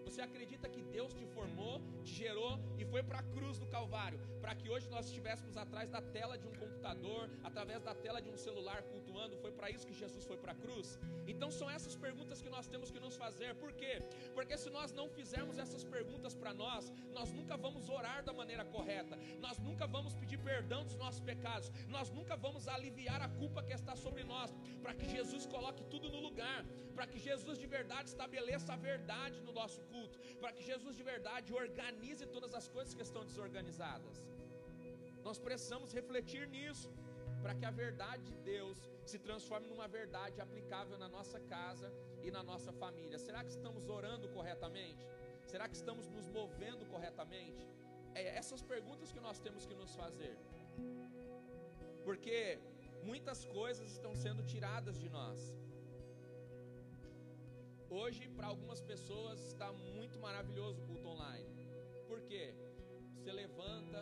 Você 0.07 0.21
acredita 0.21 0.69
que 0.69 0.81
Deus 0.97 1.13
te 1.13 1.25
formou, 1.25 1.81
te 2.05 2.13
gerou 2.13 2.53
e 2.77 2.85
foi 2.85 3.03
para 3.03 3.19
a 3.19 3.23
cruz 3.23 3.59
do 3.59 3.67
Calvário, 3.67 4.19
para 4.43 4.55
que 4.55 4.69
hoje 4.73 4.87
nós 4.93 5.07
estivéssemos 5.07 5.57
atrás 5.63 5.89
da 5.95 6.01
tela 6.01 6.37
de 6.37 6.47
um 6.47 6.53
computador, 6.61 7.29
através 7.43 7.83
da 7.87 7.93
tela 7.93 8.21
de 8.21 8.29
um 8.29 8.37
celular 8.37 8.79
cultuando? 8.83 9.35
Foi 9.43 9.51
para 9.51 9.69
isso 9.69 9.85
que 9.85 9.93
Jesus 9.93 10.23
foi 10.23 10.37
para 10.37 10.53
a 10.53 10.55
cruz? 10.55 10.97
Então 11.27 11.49
são 11.51 11.69
essas 11.69 11.95
perguntas 12.05 12.41
que 12.41 12.49
nós 12.55 12.69
temos 12.69 12.89
que 12.89 13.01
nos 13.05 13.17
fazer. 13.17 13.53
Por 13.55 13.73
quê? 13.73 13.99
Porque 14.33 14.57
se 14.57 14.69
nós 14.69 14.93
não 14.93 15.09
fizermos 15.09 15.57
essas 15.57 15.83
perguntas 15.83 16.33
para 16.33 16.53
nós, 16.53 16.89
nós 17.17 17.33
nunca 17.33 17.57
vamos 17.57 17.89
orar 17.89 18.23
da 18.23 18.31
maneira 18.31 18.63
correta, 18.63 19.19
nós 19.41 19.59
nunca 19.59 19.85
vamos 19.85 20.15
pedir 20.15 20.39
perdão 20.51 20.85
dos 20.85 20.95
nossos 20.95 21.19
pecados, 21.19 21.69
nós 21.89 22.09
nunca 22.09 22.37
vamos 22.37 22.69
aliviar 22.69 23.21
a 23.21 23.27
culpa 23.41 23.61
que 23.61 23.73
está 23.73 23.93
sobre 24.05 24.23
nós, 24.23 24.55
para 24.81 24.93
que 24.93 25.09
Jesus 25.17 25.45
coloque 25.45 25.83
tudo 25.83 26.09
no 26.09 26.21
lugar, 26.21 26.65
para 26.95 27.05
que 27.05 27.19
Jesus 27.19 27.59
de 27.59 27.67
verdade 27.67 28.07
estabeleça 28.07 28.71
a 28.73 28.77
verdade 28.77 29.41
no 29.41 29.51
nosso 29.51 29.81
culto 29.81 29.96
culto, 29.97 30.19
para 30.41 30.53
que 30.55 30.63
Jesus 30.71 30.95
de 30.99 31.05
verdade 31.13 31.53
organize 31.63 32.25
todas 32.37 32.53
as 32.59 32.67
coisas 32.75 32.93
que 32.97 33.05
estão 33.09 33.23
desorganizadas. 33.29 34.17
Nós 35.27 35.39
precisamos 35.47 35.91
refletir 35.99 36.43
nisso, 36.55 36.89
para 37.43 37.53
que 37.57 37.65
a 37.69 37.73
verdade 37.83 38.23
de 38.31 38.37
Deus 38.53 38.77
se 39.11 39.17
transforme 39.27 39.67
numa 39.71 39.87
verdade 39.99 40.37
aplicável 40.45 40.97
na 41.03 41.09
nossa 41.17 41.39
casa 41.53 41.89
e 42.25 42.31
na 42.37 42.43
nossa 42.51 42.71
família. 42.81 43.17
Será 43.27 43.41
que 43.45 43.53
estamos 43.57 43.83
orando 43.97 44.27
corretamente? 44.37 45.05
Será 45.51 45.65
que 45.69 45.77
estamos 45.81 46.07
nos 46.15 46.27
movendo 46.37 46.85
corretamente? 46.93 47.63
É 48.19 48.23
essas 48.41 48.61
perguntas 48.73 49.11
que 49.15 49.21
nós 49.27 49.39
temos 49.45 49.65
que 49.69 49.75
nos 49.81 49.93
fazer. 50.01 50.35
Porque 52.07 52.37
muitas 53.09 53.39
coisas 53.57 53.87
estão 53.95 54.13
sendo 54.25 54.43
tiradas 54.53 54.97
de 55.03 55.09
nós. 55.17 55.39
Hoje, 57.89 58.27
para 58.27 58.47
algumas 58.47 58.81
pessoas, 58.81 59.39
está 59.47 59.71
muito 59.71 60.19
maravilhoso 60.19 60.81
o 60.81 60.85
culto 60.87 61.07
online. 61.07 61.47
Por 62.05 62.19
quê? 62.21 62.53
Você 63.15 63.31
levanta, 63.31 64.01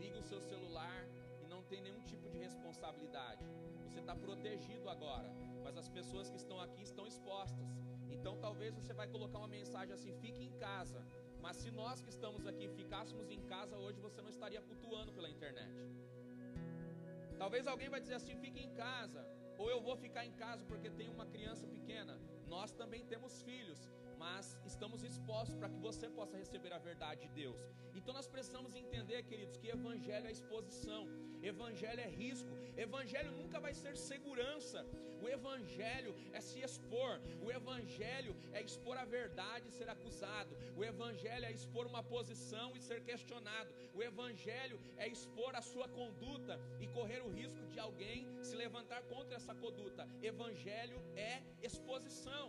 liga 0.00 0.18
o 0.18 0.22
seu 0.22 0.40
celular 0.40 1.06
e 1.42 1.46
não 1.46 1.62
tem 1.62 1.82
nenhum 1.82 2.00
tipo 2.00 2.30
de 2.30 2.38
responsabilidade. 2.38 3.44
Você 3.84 4.00
está 4.00 4.16
protegido 4.16 4.88
agora, 4.88 5.30
mas 5.62 5.76
as 5.76 5.86
pessoas 5.86 6.30
que 6.30 6.38
estão 6.38 6.58
aqui 6.62 6.82
estão 6.82 7.06
expostas. 7.06 7.68
Então, 8.08 8.38
talvez 8.38 8.74
você 8.74 8.94
vai 8.94 9.06
colocar 9.06 9.38
uma 9.38 9.48
mensagem 9.48 9.92
assim: 9.92 10.14
fique 10.14 10.42
em 10.42 10.52
casa. 10.52 11.06
Mas 11.38 11.58
se 11.58 11.70
nós 11.70 12.00
que 12.00 12.08
estamos 12.08 12.46
aqui 12.46 12.68
ficássemos 12.68 13.30
em 13.30 13.42
casa 13.42 13.76
hoje, 13.76 14.00
você 14.00 14.22
não 14.22 14.30
estaria 14.30 14.62
cultuando 14.62 15.12
pela 15.12 15.28
internet. 15.28 15.76
Talvez 17.36 17.66
alguém 17.66 17.90
vai 17.90 18.00
dizer 18.00 18.14
assim: 18.14 18.34
fique 18.36 18.60
em 18.60 18.72
casa, 18.72 19.22
ou 19.58 19.68
eu 19.68 19.82
vou 19.82 19.94
ficar 19.94 20.24
em 20.24 20.32
casa 20.32 20.64
porque 20.64 20.88
tem 20.88 21.10
uma 21.10 21.26
criança 21.26 21.66
pequena. 21.66 22.18
Nós 22.46 22.70
também 22.80 23.04
temos 23.12 23.42
filhos, 23.42 23.80
mas 24.18 24.58
estamos 24.64 25.02
expostos 25.02 25.56
para 25.56 25.68
que 25.68 25.78
você 25.78 26.08
possa 26.08 26.36
receber 26.36 26.72
a 26.72 26.78
verdade 26.78 27.22
de 27.22 27.28
Deus. 27.28 27.60
Então 27.94 28.14
nós 28.14 28.28
precisamos 28.34 28.74
entender, 28.74 29.22
queridos, 29.24 29.56
que 29.56 29.68
evangelho 29.68 30.26
é 30.26 30.30
exposição. 30.30 31.02
Evangelho 31.46 32.00
é 32.00 32.08
risco, 32.22 32.52
evangelho 32.76 33.32
nunca 33.32 33.58
vai 33.66 33.74
ser 33.74 33.96
segurança. 33.96 34.80
O 35.22 35.28
evangelho 35.28 36.14
é 36.32 36.40
se 36.40 36.58
expor, 36.66 37.12
o 37.44 37.50
evangelho 37.50 38.32
é 38.52 38.60
expor 38.68 38.96
a 38.98 39.04
verdade 39.04 39.68
e 39.68 39.72
ser 39.78 39.88
acusado, 39.88 40.56
o 40.76 40.84
evangelho 40.84 41.46
é 41.46 41.52
expor 41.52 41.86
uma 41.86 42.02
posição 42.02 42.76
e 42.76 42.80
ser 42.80 43.00
questionado, 43.02 43.74
o 43.94 44.02
evangelho 44.02 44.78
é 44.96 45.08
expor 45.08 45.52
a 45.56 45.62
sua 45.62 45.88
conduta 45.88 46.60
e 46.80 46.86
correr 46.88 47.22
o 47.22 47.32
risco 47.40 47.66
de 47.72 47.78
alguém 47.86 48.26
se 48.42 48.54
levantar 48.54 49.02
contra 49.14 49.36
essa 49.36 49.54
conduta. 49.54 50.06
Evangelho 50.22 51.00
é 51.16 51.42
exposição. 51.62 52.46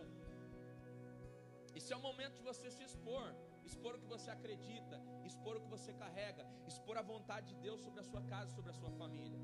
Isso 1.80 1.94
é 1.94 1.96
o 1.96 2.06
momento 2.10 2.36
de 2.38 2.44
você 2.44 2.70
se 2.70 2.84
expor 2.84 3.28
expor 3.70 3.94
o 3.96 4.00
que 4.00 4.08
você 4.16 4.30
acredita, 4.32 4.98
expor 5.30 5.54
o 5.58 5.62
que 5.64 5.70
você 5.76 5.92
carrega, 5.94 6.44
expor 6.72 6.96
a 6.98 7.02
vontade 7.14 7.48
de 7.54 7.56
Deus 7.66 7.82
sobre 7.86 8.00
a 8.00 8.08
sua 8.12 8.22
casa, 8.34 8.50
sobre 8.58 8.72
a 8.72 8.78
sua 8.82 8.92
família. 8.92 9.40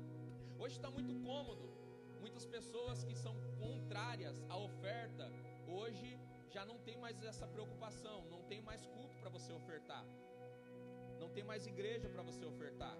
Hoje 0.58 0.76
está 0.76 0.90
muito 0.90 1.14
cômodo, 1.28 1.66
muitas 2.20 2.46
pessoas 2.46 3.04
que 3.04 3.14
são 3.24 3.34
contrárias 3.64 4.42
à 4.48 4.56
oferta, 4.56 5.30
hoje 5.78 6.18
já 6.54 6.64
não 6.64 6.78
tem 6.86 6.96
mais 6.96 7.22
essa 7.22 7.46
preocupação, 7.46 8.18
não 8.34 8.42
tem 8.50 8.60
mais 8.62 8.86
culto 8.86 9.16
para 9.20 9.28
você 9.36 9.52
ofertar, 9.52 10.04
não 11.18 11.28
tem 11.28 11.44
mais 11.44 11.66
igreja 11.66 12.08
para 12.08 12.22
você 12.22 12.44
ofertar. 12.52 12.96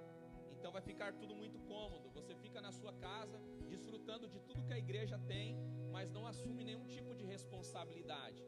Então 0.52 0.72
vai 0.72 0.82
ficar 0.82 1.12
tudo 1.20 1.34
muito 1.34 1.58
cômodo. 1.60 2.08
Você 2.18 2.34
fica 2.34 2.60
na 2.60 2.72
sua 2.72 2.92
casa, 2.94 3.38
desfrutando 3.68 4.26
de 4.26 4.40
tudo 4.40 4.64
que 4.64 4.72
a 4.72 4.78
igreja 4.78 5.18
tem, 5.18 5.58
mas 5.92 6.10
não 6.10 6.26
assume 6.26 6.64
nenhum 6.64 6.87
tipo 6.87 7.14
de 7.14 7.24
responsabilidade. 7.24 8.42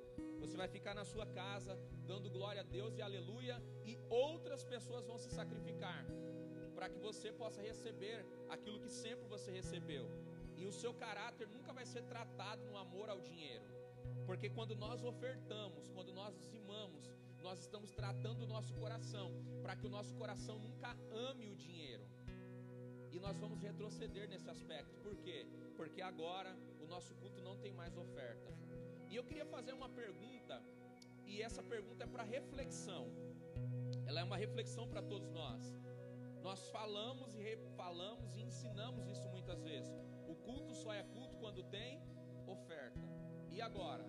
Você 0.47 0.57
vai 0.57 0.69
ficar 0.69 0.95
na 0.95 1.05
sua 1.05 1.27
casa, 1.27 1.77
dando 2.07 2.31
glória 2.31 2.61
a 2.61 2.65
Deus 2.65 2.97
e 2.97 3.03
aleluia, 3.03 3.61
e 3.85 3.99
outras 4.09 4.63
pessoas 4.63 5.05
vão 5.05 5.19
se 5.19 5.31
sacrificar 5.39 6.07
para 6.77 6.89
que 6.89 7.01
você 7.01 7.33
possa 7.33 7.61
receber 7.61 8.25
aquilo 8.49 8.79
que 8.79 8.89
sempre 8.89 9.27
você 9.27 9.51
recebeu. 9.51 10.07
E 10.57 10.65
o 10.65 10.73
seu 10.73 10.95
caráter 10.95 11.49
nunca 11.49 11.73
vai 11.73 11.85
ser 11.85 12.03
tratado 12.05 12.65
no 12.65 12.77
amor 12.77 13.11
ao 13.11 13.21
dinheiro. 13.21 13.67
Porque 14.25 14.49
quando 14.49 14.77
nós 14.77 15.03
ofertamos, 15.03 15.89
quando 15.89 16.13
nós 16.13 16.37
dizimamos, 16.37 17.11
nós 17.43 17.59
estamos 17.59 17.91
tratando 17.91 18.43
o 18.43 18.47
nosso 18.47 18.73
coração, 18.75 19.33
para 19.63 19.75
que 19.75 19.87
o 19.87 19.91
nosso 19.91 20.15
coração 20.15 20.59
nunca 20.61 20.97
ame 21.29 21.51
o 21.51 21.57
dinheiro. 21.57 22.07
E 23.11 23.19
nós 23.19 23.37
vamos 23.37 23.61
retroceder 23.61 24.29
nesse 24.29 24.49
aspecto. 24.49 24.97
Por 24.99 25.17
quê? 25.17 25.45
Porque 25.77 26.01
agora 26.01 26.57
o 26.81 26.87
nosso 26.87 27.15
culto 27.17 27.43
não 27.43 27.57
tem 27.57 27.73
mais 27.73 27.97
oferta. 27.97 28.66
E 29.17 29.19
eu 29.19 29.25
queria 29.25 29.47
fazer 29.47 29.73
uma 29.73 29.89
pergunta, 29.89 30.63
e 31.25 31.41
essa 31.41 31.63
pergunta 31.63 32.05
é 32.05 32.07
para 32.07 32.23
reflexão. 32.23 33.05
Ela 34.05 34.21
é 34.21 34.25
uma 34.25 34.37
reflexão 34.37 34.87
para 34.87 35.01
todos 35.01 35.31
nós. 35.31 35.63
Nós 36.43 36.69
falamos 36.69 37.35
e 37.35 37.39
refalamos 37.39 38.37
e 38.37 38.43
ensinamos 38.43 39.09
isso 39.09 39.27
muitas 39.31 39.63
vezes. 39.63 39.91
O 40.29 40.35
culto 40.35 40.75
só 40.75 40.93
é 40.93 41.03
culto 41.03 41.35
quando 41.39 41.63
tem 41.65 41.99
oferta. 42.47 43.01
E 43.51 43.63
agora? 43.63 44.05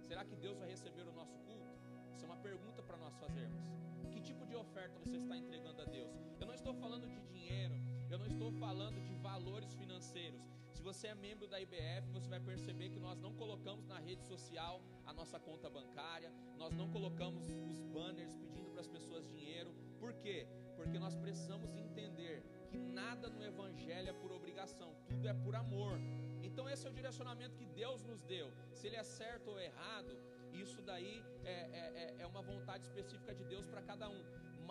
Será 0.00 0.24
que 0.24 0.34
Deus 0.34 0.58
vai 0.58 0.68
receber 0.68 1.02
o 1.02 1.12
nosso 1.12 1.38
culto? 1.46 1.78
Isso 2.12 2.24
é 2.24 2.26
uma 2.26 2.42
pergunta 2.48 2.82
para 2.82 2.96
nós 2.96 3.14
fazermos. 3.14 3.62
Que 4.10 4.20
tipo 4.20 4.44
de 4.44 4.56
oferta 4.56 4.98
você 4.98 5.18
está 5.18 5.36
entregando 5.36 5.82
a 5.82 5.84
Deus? 5.84 6.10
Eu 6.40 6.48
não 6.48 6.54
estou 6.54 6.74
falando 6.74 7.06
de 7.06 7.20
dinheiro, 7.28 7.76
eu 8.10 8.18
não 8.18 8.26
estou 8.26 8.50
falando 8.50 9.00
de 9.06 9.14
valores 9.14 9.72
financeiros. 9.74 10.42
Se 10.82 10.84
você 10.84 11.06
é 11.06 11.14
membro 11.14 11.46
da 11.46 11.60
IBF, 11.60 12.10
você 12.12 12.28
vai 12.28 12.40
perceber 12.40 12.88
que 12.90 12.98
nós 12.98 13.16
não 13.20 13.32
colocamos 13.34 13.86
na 13.86 14.00
rede 14.00 14.24
social 14.24 14.82
a 15.06 15.12
nossa 15.12 15.38
conta 15.38 15.70
bancária, 15.70 16.32
nós 16.58 16.74
não 16.74 16.90
colocamos 16.90 17.44
os 17.70 17.78
banners 17.94 18.34
pedindo 18.34 18.68
para 18.72 18.80
as 18.80 18.88
pessoas 18.88 19.28
dinheiro. 19.28 19.72
Por 20.00 20.12
quê? 20.14 20.44
Porque 20.74 20.98
nós 20.98 21.14
precisamos 21.14 21.72
entender 21.76 22.42
que 22.68 22.76
nada 22.76 23.28
no 23.28 23.44
Evangelho 23.44 24.08
é 24.08 24.12
por 24.12 24.32
obrigação, 24.32 24.92
tudo 25.06 25.28
é 25.28 25.32
por 25.32 25.54
amor. 25.54 26.00
Então, 26.42 26.68
esse 26.68 26.84
é 26.84 26.90
o 26.90 26.92
direcionamento 26.92 27.54
que 27.54 27.66
Deus 27.66 28.02
nos 28.02 28.20
deu. 28.24 28.52
Se 28.72 28.88
ele 28.88 28.96
é 28.96 29.04
certo 29.04 29.50
ou 29.50 29.60
errado, 29.60 30.18
isso 30.52 30.82
daí 30.82 31.22
é, 31.44 31.52
é, 31.52 32.14
é, 32.18 32.22
é 32.22 32.26
uma 32.26 32.42
vontade 32.42 32.82
específica 32.82 33.32
de 33.32 33.44
Deus 33.44 33.68
para 33.68 33.82
cada 33.82 34.08
um 34.08 34.20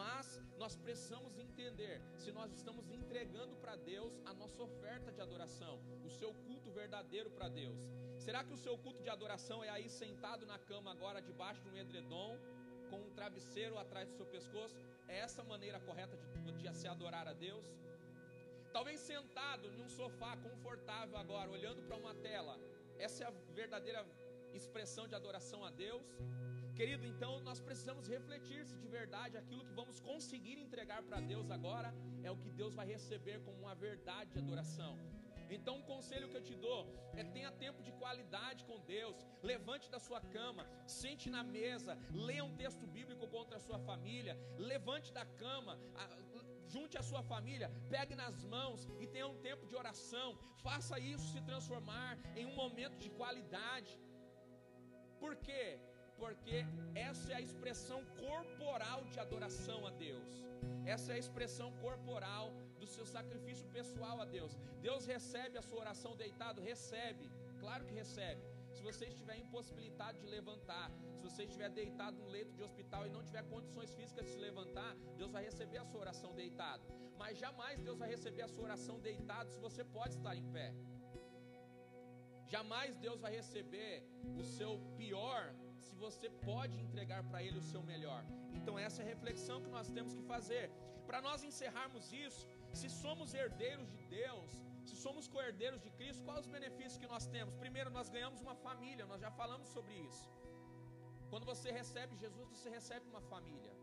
mas 0.02 0.42
nós 0.62 0.76
precisamos 0.86 1.38
entender 1.46 1.96
se 2.22 2.30
nós 2.38 2.50
estamos 2.60 2.86
entregando 3.00 3.56
para 3.64 3.76
Deus 3.76 4.14
a 4.26 4.34
nossa 4.42 4.60
oferta 4.68 5.10
de 5.16 5.22
adoração, 5.28 5.76
o 6.04 6.10
seu 6.20 6.32
culto 6.46 6.70
verdadeiro 6.72 7.30
para 7.38 7.48
Deus. 7.62 7.80
Será 8.26 8.40
que 8.44 8.54
o 8.58 8.62
seu 8.66 8.76
culto 8.86 9.02
de 9.06 9.12
adoração 9.18 9.58
é 9.64 9.70
aí 9.70 9.88
sentado 10.04 10.44
na 10.52 10.58
cama 10.70 10.90
agora 10.96 11.22
debaixo 11.30 11.62
de 11.64 11.70
um 11.70 11.78
edredom, 11.84 12.32
com 12.90 13.00
um 13.08 13.12
travesseiro 13.20 13.78
atrás 13.78 14.08
do 14.10 14.16
seu 14.20 14.26
pescoço? 14.36 14.76
É 15.08 15.20
essa 15.20 15.44
maneira 15.44 15.80
correta 15.88 16.18
de, 16.46 16.52
de 16.62 16.74
se 16.80 16.88
adorar 16.88 17.28
a 17.28 17.34
Deus? 17.34 17.66
Talvez 18.74 19.00
sentado 19.00 19.68
em 19.76 19.82
um 19.84 19.90
sofá 20.00 20.36
confortável 20.38 21.18
agora, 21.18 21.50
olhando 21.58 21.82
para 21.88 21.98
uma 22.04 22.16
tela. 22.16 22.56
Essa 22.98 23.24
é 23.24 23.28
a 23.28 23.34
verdadeira 23.62 24.04
expressão 24.60 25.08
de 25.08 25.16
adoração 25.22 25.64
a 25.64 25.72
Deus? 25.86 26.06
Querido, 26.76 27.06
então 27.06 27.40
nós 27.42 27.60
precisamos 27.60 28.08
refletir 28.08 28.66
se 28.66 28.76
de 28.78 28.88
verdade 28.88 29.38
aquilo 29.38 29.64
que 29.66 29.74
vamos 29.74 30.00
conseguir 30.00 30.58
entregar 30.58 31.02
para 31.04 31.20
Deus 31.20 31.50
agora 31.52 31.94
é 32.24 32.32
o 32.32 32.38
que 32.38 32.52
Deus 32.52 32.74
vai 32.74 32.88
receber 32.88 33.40
como 33.46 33.58
uma 33.60 33.76
verdade 33.76 34.32
de 34.32 34.40
adoração. 34.40 34.94
Então, 35.56 35.74
um 35.80 35.86
conselho 35.94 36.30
que 36.30 36.38
eu 36.38 36.44
te 36.50 36.56
dou 36.56 36.82
é 37.14 37.24
tenha 37.36 37.52
tempo 37.64 37.84
de 37.88 37.92
qualidade 38.02 38.64
com 38.70 38.80
Deus. 38.96 39.18
Levante 39.52 39.90
da 39.96 40.00
sua 40.00 40.22
cama, 40.38 40.64
sente 40.88 41.30
na 41.30 41.44
mesa, 41.44 41.98
leia 42.28 42.44
um 42.50 42.56
texto 42.56 42.86
bíblico 42.88 43.28
contra 43.36 43.58
a 43.58 43.64
sua 43.68 43.80
família, 43.90 44.36
levante 44.58 45.12
da 45.12 45.26
cama, 45.44 45.78
junte 46.74 46.98
a 46.98 47.04
sua 47.10 47.22
família, 47.22 47.70
pegue 47.90 48.16
nas 48.16 48.38
mãos 48.56 48.88
e 49.02 49.08
tenha 49.08 49.28
um 49.28 49.40
tempo 49.50 49.68
de 49.68 49.76
oração. 49.76 50.30
Faça 50.68 50.98
isso 51.14 51.28
se 51.34 51.42
transformar 51.42 52.18
em 52.40 52.46
um 52.46 52.56
momento 52.56 52.98
de 52.98 53.10
qualidade. 53.10 53.94
Por 55.20 55.36
quê? 55.36 55.66
Porque 56.24 56.58
essa 57.10 57.28
é 57.34 57.36
a 57.38 57.46
expressão 57.48 58.00
corporal 58.24 59.00
de 59.12 59.20
adoração 59.26 59.80
a 59.90 59.92
Deus. 60.06 60.32
Essa 60.94 61.08
é 61.12 61.16
a 61.16 61.24
expressão 61.26 61.70
corporal 61.86 62.46
do 62.82 62.88
seu 62.96 63.06
sacrifício 63.16 63.68
pessoal 63.78 64.18
a 64.24 64.26
Deus. 64.38 64.54
Deus 64.88 65.06
recebe 65.14 65.58
a 65.58 65.64
sua 65.68 65.80
oração 65.86 66.12
deitado? 66.24 66.68
Recebe, 66.72 67.26
claro 67.64 67.86
que 67.88 67.96
recebe. 68.04 68.44
Se 68.76 68.82
você 68.88 69.06
estiver 69.14 69.38
impossibilitado 69.46 70.20
de 70.20 70.28
levantar, 70.36 70.88
se 71.16 71.24
você 71.28 71.44
estiver 71.48 71.70
deitado 71.82 72.16
num 72.22 72.30
leito 72.38 72.54
de 72.58 72.64
hospital 72.68 73.02
e 73.08 73.14
não 73.16 73.24
tiver 73.30 73.44
condições 73.54 73.92
físicas 74.00 74.26
de 74.26 74.32
se 74.36 74.42
levantar, 74.48 74.92
Deus 75.18 75.32
vai 75.32 75.44
receber 75.50 75.80
a 75.80 75.86
sua 75.90 76.02
oração 76.06 76.32
deitado. 76.44 76.84
Mas 77.22 77.40
jamais 77.46 77.82
Deus 77.88 77.98
vai 78.04 78.10
receber 78.16 78.44
a 78.44 78.52
sua 78.54 78.66
oração 78.70 79.00
deitado 79.10 79.50
se 79.50 79.60
você 79.68 79.84
pode 79.98 80.16
estar 80.20 80.36
em 80.36 80.48
pé. 80.58 80.70
Jamais 82.56 82.96
Deus 83.06 83.20
vai 83.26 83.34
receber 83.42 83.94
o 84.42 84.44
seu 84.44 84.74
pior 85.00 85.44
se 85.88 85.96
você 86.06 86.28
pode 86.50 86.76
entregar 86.86 87.22
para 87.30 87.42
Ele 87.46 87.60
o 87.64 87.68
seu 87.72 87.82
melhor. 87.92 88.24
Então, 88.60 88.74
essa 88.86 89.02
é 89.02 89.06
a 89.06 89.12
reflexão 89.14 89.58
que 89.66 89.72
nós 89.78 89.90
temos 89.98 90.14
que 90.18 90.24
fazer. 90.34 90.66
Para 91.08 91.22
nós 91.28 91.44
encerrarmos 91.50 92.06
isso, 92.26 92.44
se 92.80 92.90
somos 93.04 93.34
herdeiros 93.34 93.90
de 93.98 94.04
Deus, 94.20 94.52
se 94.90 94.96
somos 95.06 95.28
co-herdeiros 95.34 95.82
de 95.86 95.92
Cristo, 96.00 96.24
quais 96.28 96.42
os 96.46 96.52
benefícios 96.58 97.00
que 97.02 97.12
nós 97.14 97.26
temos? 97.36 97.56
Primeiro, 97.64 97.90
nós 97.98 98.10
ganhamos 98.16 98.40
uma 98.42 98.56
família, 98.68 99.06
nós 99.06 99.22
já 99.26 99.32
falamos 99.42 99.68
sobre 99.76 99.94
isso. 100.10 100.30
Quando 101.32 101.46
você 101.52 101.70
recebe 101.72 102.16
Jesus, 102.24 102.48
você 102.50 102.70
recebe 102.70 103.06
uma 103.14 103.22
família. 103.34 103.74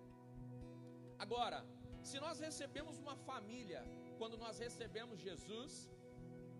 Agora, 1.18 1.60
se 2.02 2.18
nós 2.24 2.38
recebemos 2.40 2.98
uma 3.04 3.16
família, 3.30 3.82
quando 4.18 4.36
nós 4.44 4.58
recebemos 4.58 5.18
Jesus, 5.20 5.72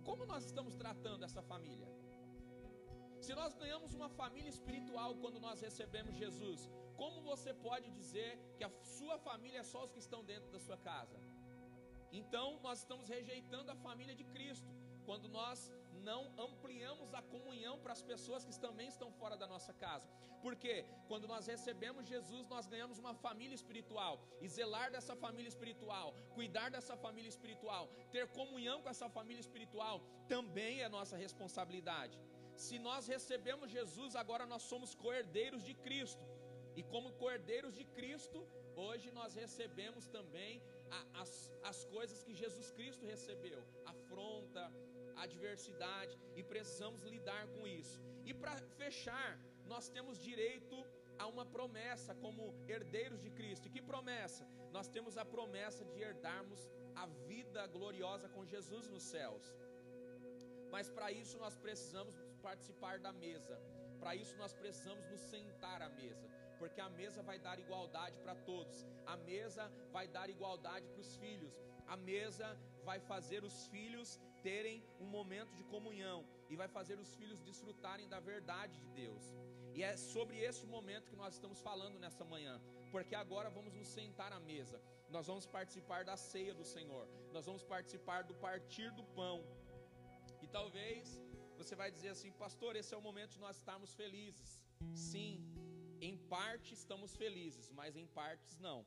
como 0.09 0.24
nós 0.33 0.44
estamos 0.44 0.74
tratando 0.74 1.24
essa 1.29 1.42
família? 1.42 1.88
Se 3.20 3.35
nós 3.35 3.54
ganhamos 3.54 3.94
uma 3.98 4.09
família 4.09 4.48
espiritual 4.57 5.14
quando 5.22 5.40
nós 5.46 5.61
recebemos 5.61 6.14
Jesus, 6.22 6.61
como 6.96 7.20
você 7.31 7.52
pode 7.52 7.88
dizer 7.90 8.31
que 8.57 8.64
a 8.64 8.70
sua 8.96 9.18
família 9.18 9.61
é 9.61 9.62
só 9.72 9.85
os 9.85 9.92
que 9.94 9.98
estão 10.07 10.24
dentro 10.24 10.50
da 10.50 10.61
sua 10.66 10.76
casa? 10.76 11.18
Então, 12.20 12.59
nós 12.66 12.78
estamos 12.78 13.09
rejeitando 13.09 13.70
a 13.70 13.76
família 13.87 14.14
de 14.14 14.24
Cristo 14.24 14.70
quando 15.04 15.28
nós 15.28 15.72
não 16.09 16.20
ampliamos 16.46 17.12
a 17.12 17.22
comunhão 17.35 17.78
para 17.81 17.92
as 17.92 18.02
pessoas 18.02 18.44
que 18.44 18.59
também 18.66 18.88
estão 18.88 19.11
fora 19.12 19.37
da 19.37 19.46
nossa 19.46 19.72
casa. 19.72 20.09
Porque 20.44 20.85
quando 21.09 21.26
nós 21.26 21.46
recebemos 21.46 22.07
Jesus, 22.07 22.46
nós 22.48 22.66
ganhamos 22.66 22.98
uma 22.98 23.14
família 23.14 23.54
espiritual. 23.54 24.20
E 24.40 24.48
zelar 24.48 24.90
dessa 24.90 25.16
família 25.16 25.48
espiritual, 25.48 26.14
cuidar 26.35 26.70
dessa 26.70 26.96
família 26.96 27.28
espiritual, 27.28 27.88
ter 28.12 28.28
comunhão 28.28 28.81
com 28.83 28.88
essa 28.88 29.09
família 29.09 29.40
espiritual, 29.40 30.00
também 30.28 30.81
é 30.81 30.88
nossa 30.88 31.16
responsabilidade. 31.16 32.18
Se 32.66 32.77
nós 32.87 33.07
recebemos 33.14 33.71
Jesus, 33.71 34.12
agora 34.23 34.44
nós 34.53 34.62
somos 34.71 34.92
coerdeiros 35.05 35.62
de 35.68 35.75
Cristo. 35.87 36.25
E 36.79 36.83
como 36.92 37.12
coerdeiros 37.23 37.75
de 37.81 37.85
Cristo, 37.97 38.38
hoje 38.85 39.09
nós 39.18 39.35
recebemos 39.42 40.05
também 40.16 40.61
a, 40.97 41.23
as, 41.23 41.31
as 41.71 41.85
coisas 41.85 42.23
que 42.27 42.35
Jesus 42.42 42.68
Cristo 42.79 43.07
recebeu: 43.07 43.61
afronta, 43.94 44.64
adversidade, 45.16 46.18
e 46.35 46.42
precisamos 46.42 47.03
lidar 47.03 47.44
com 47.55 47.64
isso. 47.66 48.01
E 48.25 48.35
para 48.35 48.57
fechar, 48.81 49.38
nós 49.73 49.88
temos 49.88 50.18
direito 50.31 50.77
a 51.18 51.27
uma 51.27 51.47
promessa 51.47 52.12
como 52.25 52.55
herdeiros 52.68 53.23
de 53.23 53.31
Cristo. 53.31 53.66
E 53.66 53.71
que 53.71 53.83
promessa? 53.92 54.44
Nós 54.73 54.88
temos 54.88 55.16
a 55.16 55.25
promessa 55.25 55.85
de 55.85 56.01
herdarmos 56.01 56.68
a 56.97 57.07
vida 57.31 57.66
gloriosa 57.68 58.29
com 58.29 58.44
Jesus 58.44 58.88
nos 58.88 59.05
céus. 59.14 59.44
Mas 60.71 60.90
para 60.90 61.11
isso 61.11 61.38
nós 61.38 61.57
precisamos 61.57 62.14
participar 62.49 62.99
da 63.07 63.13
mesa. 63.13 63.55
Para 64.01 64.15
isso 64.23 64.35
nós 64.43 64.53
precisamos 64.61 65.05
nos 65.13 65.23
sentar 65.35 65.81
à 65.83 65.89
mesa, 66.03 66.27
porque 66.59 66.81
a 66.81 66.91
mesa 67.01 67.21
vai 67.29 67.39
dar 67.47 67.59
igualdade 67.65 68.17
para 68.25 68.35
todos. 68.51 68.77
A 69.15 69.17
mesa 69.31 69.65
vai 69.97 70.07
dar 70.17 70.31
igualdade 70.37 70.87
para 70.93 71.03
os 71.07 71.13
filhos. 71.23 71.55
A 71.95 71.97
mesa 71.97 72.49
vai 72.89 72.99
fazer 73.13 73.41
os 73.51 73.67
filhos 73.75 74.19
terem 74.43 74.77
um 75.05 75.09
momento 75.19 75.53
de 75.59 75.65
comunhão 75.75 76.19
e 76.49 76.57
vai 76.57 76.69
fazer 76.69 76.99
os 77.05 77.15
filhos 77.21 77.41
desfrutarem 77.49 78.09
da 78.15 78.21
verdade 78.33 78.75
de 78.85 78.89
Deus. 79.03 79.25
E 79.77 79.83
é 79.91 79.95
sobre 79.97 80.37
esse 80.49 80.65
momento 80.67 81.11
que 81.11 81.21
nós 81.23 81.35
estamos 81.35 81.61
falando 81.69 81.99
nessa 82.05 82.25
manhã, 82.25 82.55
porque 82.95 83.15
agora 83.15 83.51
vamos 83.59 83.75
nos 83.75 83.89
sentar 83.89 84.33
à 84.33 84.41
mesa. 84.41 84.81
Nós 85.17 85.27
vamos 85.27 85.47
participar 85.47 86.03
da 86.11 86.17
ceia 86.17 86.55
do 86.55 86.65
Senhor. 86.65 87.07
Nós 87.33 87.47
vamos 87.47 87.63
participar 87.75 88.21
do 88.25 88.35
partir 88.47 88.91
do 88.99 89.05
pão. 89.21 89.39
E 90.43 90.47
talvez 90.59 91.28
você 91.59 91.75
vai 91.75 91.90
dizer 91.90 92.11
assim, 92.14 92.31
pastor, 92.44 92.77
esse 92.77 92.94
é 92.94 92.97
o 92.97 93.03
momento 93.03 93.33
de 93.33 93.40
nós 93.40 93.57
estarmos 93.57 93.92
felizes. 94.01 94.51
Sim, 94.94 95.33
em 96.01 96.16
parte 96.16 96.73
estamos 96.73 97.16
felizes, 97.16 97.71
mas 97.73 97.97
em 97.97 98.07
partes 98.07 98.59
não. 98.59 98.87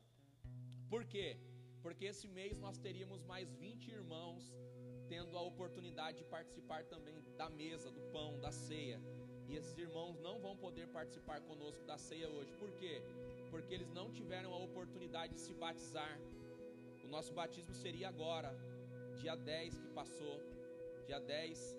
Por 0.89 1.03
quê? 1.05 1.37
Porque 1.83 2.05
esse 2.05 2.27
mês 2.27 2.57
nós 2.57 2.77
teríamos 2.77 3.21
mais 3.23 3.53
20 3.55 3.91
irmãos 3.91 4.43
tendo 5.09 5.37
a 5.37 5.41
oportunidade 5.41 6.19
de 6.19 6.23
participar 6.23 6.85
também 6.85 7.21
da 7.35 7.49
mesa, 7.49 7.91
do 7.91 8.01
pão, 8.13 8.39
da 8.39 8.51
ceia. 8.51 8.99
E 9.49 9.57
esses 9.57 9.77
irmãos 9.77 10.17
não 10.19 10.39
vão 10.39 10.55
poder 10.55 10.87
participar 10.87 11.41
conosco 11.41 11.83
da 11.83 11.97
ceia 11.97 12.29
hoje. 12.29 12.53
Por 12.53 12.71
quê? 12.79 13.01
Porque 13.49 13.73
eles 13.73 13.91
não 13.91 14.09
tiveram 14.09 14.53
a 14.53 14.57
oportunidade 14.57 15.33
de 15.33 15.41
se 15.41 15.53
batizar. 15.53 16.17
O 17.03 17.07
nosso 17.09 17.33
batismo 17.33 17.73
seria 17.73 18.07
agora, 18.07 18.55
dia 19.19 19.35
10 19.35 19.77
que 19.81 19.89
passou, 19.89 20.39
dia 21.05 21.19
10 21.19 21.75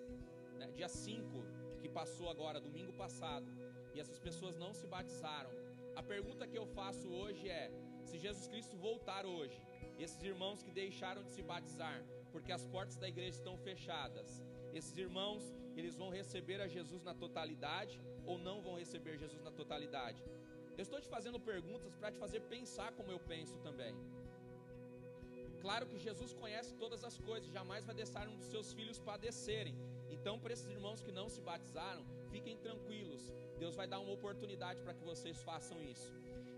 né, 0.59 0.67
dia 0.71 0.87
5 0.87 1.43
que 1.81 1.89
passou 1.89 2.29
agora, 2.29 2.59
domingo 2.59 2.93
passado, 2.93 3.45
e 3.93 3.99
essas 3.99 4.19
pessoas 4.19 4.55
não 4.57 4.73
se 4.73 4.87
batizaram. 4.87 5.51
A 5.95 6.01
pergunta 6.01 6.47
que 6.47 6.57
eu 6.57 6.65
faço 6.65 7.07
hoje 7.09 7.49
é: 7.49 7.71
se 8.03 8.17
Jesus 8.17 8.47
Cristo 8.47 8.75
voltar 8.77 9.25
hoje, 9.25 9.59
esses 9.99 10.21
irmãos 10.23 10.63
que 10.63 10.71
deixaram 10.71 11.23
de 11.23 11.31
se 11.31 11.43
batizar, 11.43 12.03
porque 12.31 12.51
as 12.51 12.65
portas 12.65 12.97
da 12.97 13.07
igreja 13.07 13.37
estão 13.37 13.57
fechadas, 13.57 14.41
esses 14.73 14.97
irmãos, 14.97 15.43
eles 15.75 15.95
vão 15.95 16.09
receber 16.09 16.59
a 16.61 16.67
Jesus 16.67 17.03
na 17.03 17.13
totalidade 17.13 17.99
ou 18.25 18.37
não 18.39 18.61
vão 18.61 18.75
receber 18.75 19.17
Jesus 19.17 19.41
na 19.43 19.51
totalidade? 19.51 20.23
Eu 20.77 20.81
estou 20.81 20.99
te 20.99 21.07
fazendo 21.07 21.39
perguntas 21.39 21.95
para 21.95 22.11
te 22.11 22.17
fazer 22.17 22.41
pensar 22.55 22.91
como 22.93 23.11
eu 23.11 23.19
penso 23.19 23.59
também. 23.59 23.95
Claro 25.61 25.85
que 25.85 25.99
Jesus 25.99 26.33
conhece 26.33 26.73
todas 26.83 27.03
as 27.09 27.17
coisas, 27.19 27.49
jamais 27.51 27.85
vai 27.85 27.95
deixar 27.95 28.27
um 28.27 28.35
dos 28.35 28.47
seus 28.47 28.73
filhos 28.73 28.99
padecerem. 28.99 29.75
Então, 30.15 30.39
para 30.39 30.53
esses 30.53 30.69
irmãos 30.77 31.01
que 31.01 31.11
não 31.19 31.27
se 31.35 31.41
batizaram, 31.41 32.03
fiquem 32.33 32.55
tranquilos. 32.65 33.21
Deus 33.63 33.75
vai 33.79 33.87
dar 33.93 33.99
uma 33.99 34.13
oportunidade 34.19 34.79
para 34.81 34.93
que 34.93 35.03
vocês 35.11 35.37
façam 35.49 35.77
isso. 35.93 36.09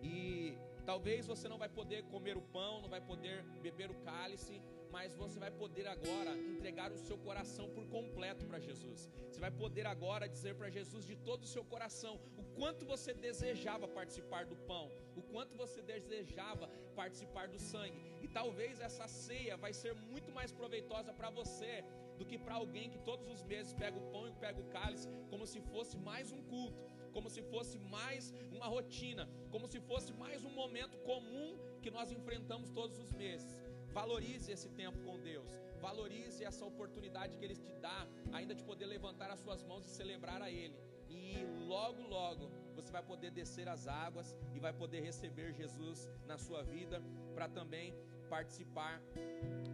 E 0.04 0.58
talvez 0.86 1.26
você 1.26 1.48
não 1.52 1.58
vai 1.64 1.70
poder 1.70 2.04
comer 2.14 2.36
o 2.38 2.46
pão, 2.56 2.82
não 2.82 2.90
vai 2.96 3.02
poder 3.12 3.44
beber 3.66 3.90
o 3.90 4.00
cálice, 4.10 4.56
mas 4.96 5.16
você 5.22 5.38
vai 5.40 5.52
poder 5.52 5.88
agora 5.88 6.32
entregar 6.56 6.90
o 6.92 6.98
seu 6.98 7.18
coração 7.18 7.66
por 7.76 7.86
completo 7.96 8.46
para 8.46 8.60
Jesus. 8.60 9.10
Você 9.30 9.40
vai 9.46 9.52
poder 9.52 9.86
agora 9.86 10.30
dizer 10.36 10.54
para 10.56 10.70
Jesus 10.70 11.06
de 11.12 11.16
todo 11.18 11.44
o 11.44 11.52
seu 11.56 11.64
coração 11.74 12.14
o 12.38 12.44
quanto 12.58 12.86
você 12.86 13.14
desejava 13.14 13.88
participar 14.00 14.46
do 14.46 14.56
pão, 14.72 14.86
o 15.16 15.22
quanto 15.22 15.58
você 15.64 15.82
desejava 15.82 16.68
participar 16.96 17.48
do 17.54 17.60
sangue. 17.60 18.02
E 18.22 18.28
talvez 18.40 18.80
essa 18.80 19.08
ceia 19.08 19.58
vai 19.58 19.74
ser 19.74 19.94
muito 20.14 20.32
mais 20.32 20.52
proveitosa 20.52 21.12
para 21.14 21.30
você 21.30 21.84
do 22.18 22.26
que 22.26 22.38
para 22.38 22.56
alguém 22.56 22.90
que 22.90 23.00
todos 23.00 23.28
os 23.28 23.44
meses 23.44 23.74
pega 23.74 23.98
o 23.98 24.12
pão 24.12 24.28
e 24.28 24.32
pega 24.34 24.60
o 24.60 24.70
cálice 24.78 25.10
como 25.30 25.46
se 25.46 25.60
fosse 25.62 25.98
mais 25.98 26.32
um 26.32 26.42
culto, 26.44 26.84
como 27.12 27.30
se 27.30 27.42
fosse 27.42 27.78
mais 27.80 28.34
uma 28.52 28.68
rotina, 28.68 29.30
como 29.52 29.68
se 29.68 29.80
fosse 29.80 30.12
mais 30.14 30.44
um 30.44 30.54
momento 30.62 30.98
comum 31.00 31.58
que 31.82 31.92
nós 31.92 32.12
enfrentamos 32.12 32.70
todos 32.72 32.98
os 33.00 33.12
meses. 33.12 33.62
Valorize 33.92 34.52
esse 34.52 34.70
tempo 34.70 34.98
com 35.06 35.20
Deus. 35.22 35.50
Valorize 35.80 36.44
essa 36.44 36.66
oportunidade 36.66 37.38
que 37.38 37.46
Ele 37.46 37.56
te 37.56 37.72
dá, 37.86 38.08
ainda 38.34 38.54
de 38.54 38.64
poder 38.64 38.88
levantar 38.88 39.30
as 39.30 39.40
suas 39.40 39.64
mãos 39.64 39.86
e 39.86 39.90
celebrar 39.90 40.42
a 40.42 40.52
Ele. 40.52 40.76
E 41.10 41.46
logo, 41.66 42.02
logo, 42.02 42.50
você 42.76 42.92
vai 42.92 43.04
poder 43.04 43.32
descer 43.32 43.70
as 43.70 43.88
águas 43.88 44.36
e 44.54 44.60
vai 44.60 44.74
poder 44.74 45.02
receber 45.02 45.54
Jesus 45.54 46.10
na 46.26 46.38
sua 46.38 46.62
vida, 46.64 47.02
para 47.34 47.48
também 47.48 47.94
participar 48.30 49.02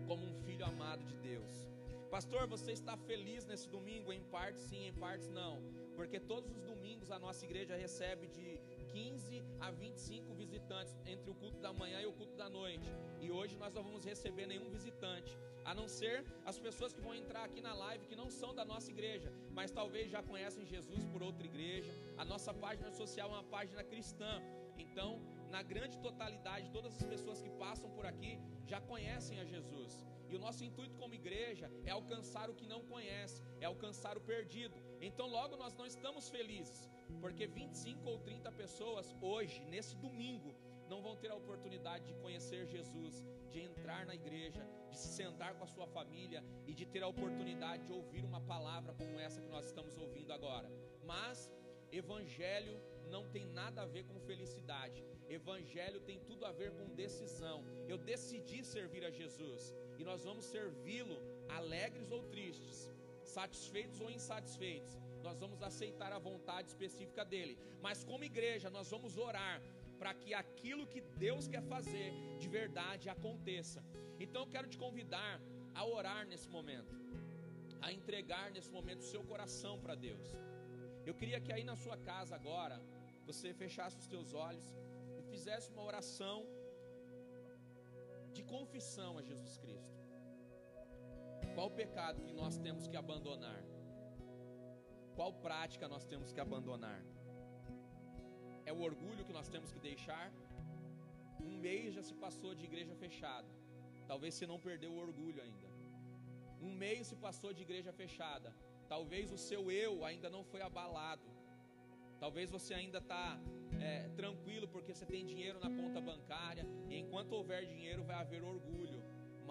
como 0.07 0.23
um 0.23 0.35
filho 0.45 0.65
amado 0.65 1.03
de 1.03 1.15
Deus. 1.17 1.51
Pastor, 2.11 2.45
você 2.45 2.73
está 2.73 2.97
feliz 2.97 3.45
nesse 3.45 3.69
domingo? 3.69 4.11
Em 4.11 4.21
parte 4.23 4.59
sim, 4.59 4.85
em 4.85 4.93
partes 4.93 5.29
não. 5.29 5.53
Porque 5.95 6.19
todos 6.19 6.51
os 6.57 6.61
domingos 6.61 7.09
a 7.09 7.17
nossa 7.17 7.45
igreja 7.45 7.73
recebe 7.77 8.27
de 8.27 8.59
15 8.91 9.41
a 9.61 9.71
25 9.71 10.33
visitantes 10.33 10.93
entre 11.05 11.31
o 11.31 11.33
culto 11.33 11.61
da 11.61 11.71
manhã 11.71 12.01
e 12.01 12.05
o 12.05 12.11
culto 12.11 12.35
da 12.35 12.49
noite. 12.49 12.85
E 13.21 13.31
hoje 13.31 13.55
nós 13.55 13.73
não 13.73 13.81
vamos 13.81 14.03
receber 14.03 14.45
nenhum 14.45 14.69
visitante, 14.69 15.31
a 15.63 15.73
não 15.73 15.87
ser 15.87 16.25
as 16.45 16.59
pessoas 16.59 16.91
que 16.91 16.99
vão 16.99 17.15
entrar 17.15 17.45
aqui 17.45 17.61
na 17.61 17.73
live 17.73 18.05
que 18.05 18.15
não 18.21 18.29
são 18.29 18.53
da 18.53 18.65
nossa 18.65 18.91
igreja, 18.91 19.31
mas 19.51 19.71
talvez 19.71 20.11
já 20.11 20.21
conhecem 20.21 20.65
Jesus 20.65 21.05
por 21.05 21.23
outra 21.23 21.45
igreja. 21.45 21.93
A 22.17 22.25
nossa 22.25 22.53
página 22.53 22.91
social 22.91 23.29
é 23.29 23.33
uma 23.35 23.43
página 23.43 23.85
cristã. 23.85 24.41
Então, 24.77 25.21
na 25.49 25.61
grande 25.63 25.97
totalidade, 25.99 26.71
todas 26.71 26.93
as 26.93 27.03
pessoas 27.03 27.41
que 27.41 27.49
passam 27.51 27.89
por 27.91 28.05
aqui 28.05 28.37
já 28.67 28.81
conhecem 28.81 29.39
a 29.39 29.45
Jesus. 29.45 30.05
E 30.31 30.35
o 30.35 30.39
nosso 30.39 30.63
intuito 30.63 30.95
como 30.95 31.13
igreja 31.13 31.69
é 31.85 31.91
alcançar 31.91 32.49
o 32.49 32.55
que 32.55 32.65
não 32.65 32.81
conhece, 32.85 33.41
é 33.59 33.65
alcançar 33.65 34.17
o 34.17 34.21
perdido. 34.21 34.75
Então, 35.01 35.27
logo 35.27 35.57
nós 35.57 35.73
não 35.75 35.85
estamos 35.85 36.29
felizes, 36.29 36.89
porque 37.19 37.45
25 37.45 38.09
ou 38.09 38.17
30 38.19 38.49
pessoas 38.53 39.13
hoje, 39.21 39.59
nesse 39.65 39.95
domingo, 39.97 40.55
não 40.87 41.01
vão 41.01 41.17
ter 41.17 41.31
a 41.31 41.35
oportunidade 41.35 42.05
de 42.05 42.13
conhecer 42.21 42.65
Jesus, 42.65 43.25
de 43.49 43.59
entrar 43.59 44.05
na 44.05 44.15
igreja, 44.15 44.65
de 44.89 44.97
se 44.97 45.09
sentar 45.09 45.53
com 45.55 45.65
a 45.65 45.67
sua 45.67 45.87
família 45.87 46.41
e 46.65 46.73
de 46.73 46.85
ter 46.85 47.03
a 47.03 47.07
oportunidade 47.07 47.85
de 47.85 47.91
ouvir 47.91 48.23
uma 48.23 48.41
palavra 48.41 48.93
como 48.93 49.19
essa 49.19 49.41
que 49.41 49.49
nós 49.49 49.65
estamos 49.65 49.97
ouvindo 49.97 50.31
agora. 50.31 50.69
Mas 51.03 51.51
Evangelho 51.91 52.81
não 53.15 53.23
tem 53.35 53.45
nada 53.45 53.81
a 53.81 53.85
ver 53.95 54.03
com 54.09 54.19
felicidade. 54.29 55.03
Evangelho 55.37 55.99
tem 56.09 56.19
tudo 56.29 56.45
a 56.45 56.51
ver 56.51 56.71
com 56.77 56.95
decisão. 57.03 57.57
Eu 57.91 57.97
decidi 58.11 58.59
servir 58.63 59.03
a 59.05 59.11
Jesus 59.19 59.73
e 59.99 60.03
nós 60.09 60.23
vamos 60.23 60.45
servi-lo 60.45 61.17
alegres 61.59 62.09
ou 62.11 62.23
tristes, 62.33 62.77
satisfeitos 63.23 63.99
ou 64.01 64.09
insatisfeitos. 64.09 64.93
Nós 65.27 65.39
vamos 65.43 65.61
aceitar 65.61 66.11
a 66.13 66.25
vontade 66.29 66.69
específica 66.69 67.23
dele. 67.23 67.57
Mas 67.81 68.03
como 68.03 68.23
igreja, 68.23 68.69
nós 68.69 68.89
vamos 68.89 69.17
orar 69.17 69.61
para 69.99 70.13
que 70.21 70.33
aquilo 70.33 70.87
que 70.87 71.01
Deus 71.25 71.47
quer 71.47 71.63
fazer 71.73 72.09
de 72.39 72.47
verdade 72.59 73.07
aconteça. 73.07 73.83
Então 74.19 74.41
eu 74.43 74.51
quero 74.53 74.67
te 74.67 74.77
convidar 74.85 75.39
a 75.75 75.85
orar 75.85 76.25
nesse 76.31 76.49
momento, 76.49 76.95
a 77.81 77.91
entregar 77.91 78.47
nesse 78.51 78.71
momento 78.77 79.01
o 79.01 79.11
seu 79.13 79.23
coração 79.23 79.79
para 79.79 79.95
Deus. 79.95 80.27
Eu 81.05 81.13
queria 81.13 81.39
que 81.39 81.51
aí 81.51 81.63
na 81.63 81.75
sua 81.75 81.97
casa 81.97 82.35
agora, 82.35 82.81
você 83.31 83.49
fechasse 83.53 83.97
os 84.01 84.07
teus 84.13 84.29
olhos 84.47 84.65
e 85.17 85.21
fizesse 85.31 85.67
uma 85.73 85.83
oração 85.91 86.37
de 88.35 88.43
confissão 88.55 89.11
a 89.19 89.23
Jesus 89.29 89.53
Cristo. 89.63 89.97
Qual 91.55 91.69
pecado 91.81 92.25
que 92.27 92.33
nós 92.41 92.57
temos 92.65 92.83
que 92.89 92.97
abandonar? 93.03 93.61
Qual 95.17 95.31
prática 95.47 95.87
nós 95.93 96.05
temos 96.11 96.29
que 96.33 96.41
abandonar? 96.45 97.01
É 98.69 98.73
o 98.77 98.81
orgulho 98.89 99.25
que 99.27 99.37
nós 99.39 99.49
temos 99.53 99.71
que 99.73 99.81
deixar? 99.89 100.27
Um 101.49 101.55
mês 101.67 101.93
já 101.97 102.03
se 102.09 102.15
passou 102.25 102.53
de 102.59 102.65
igreja 102.69 102.95
fechada. 103.03 103.51
Talvez 104.11 104.33
você 104.33 104.47
não 104.53 104.59
perdeu 104.67 104.91
o 104.93 105.01
orgulho 105.07 105.41
ainda. 105.45 105.69
Um 106.67 106.73
mês 106.85 107.07
se 107.07 107.15
passou 107.27 107.51
de 107.57 107.63
igreja 107.67 107.93
fechada. 108.01 108.51
Talvez 108.93 109.31
o 109.31 109.41
seu 109.49 109.63
eu 109.71 109.93
ainda 110.09 110.29
não 110.35 110.43
foi 110.51 110.61
abalado. 110.69 111.27
Talvez 112.23 112.51
você 112.55 112.73
ainda 112.81 112.99
está 112.99 113.25
é, 113.89 114.07
tranquilo 114.19 114.67
porque 114.73 114.93
você 114.93 115.05
tem 115.13 115.25
dinheiro 115.25 115.59
na 115.59 115.69
conta 115.79 115.99
bancária. 115.99 116.65
E 116.87 116.95
enquanto 117.03 117.31
houver 117.33 117.65
dinheiro, 117.65 118.03
vai 118.09 118.17
haver 118.23 118.43
orgulho. 118.43 118.99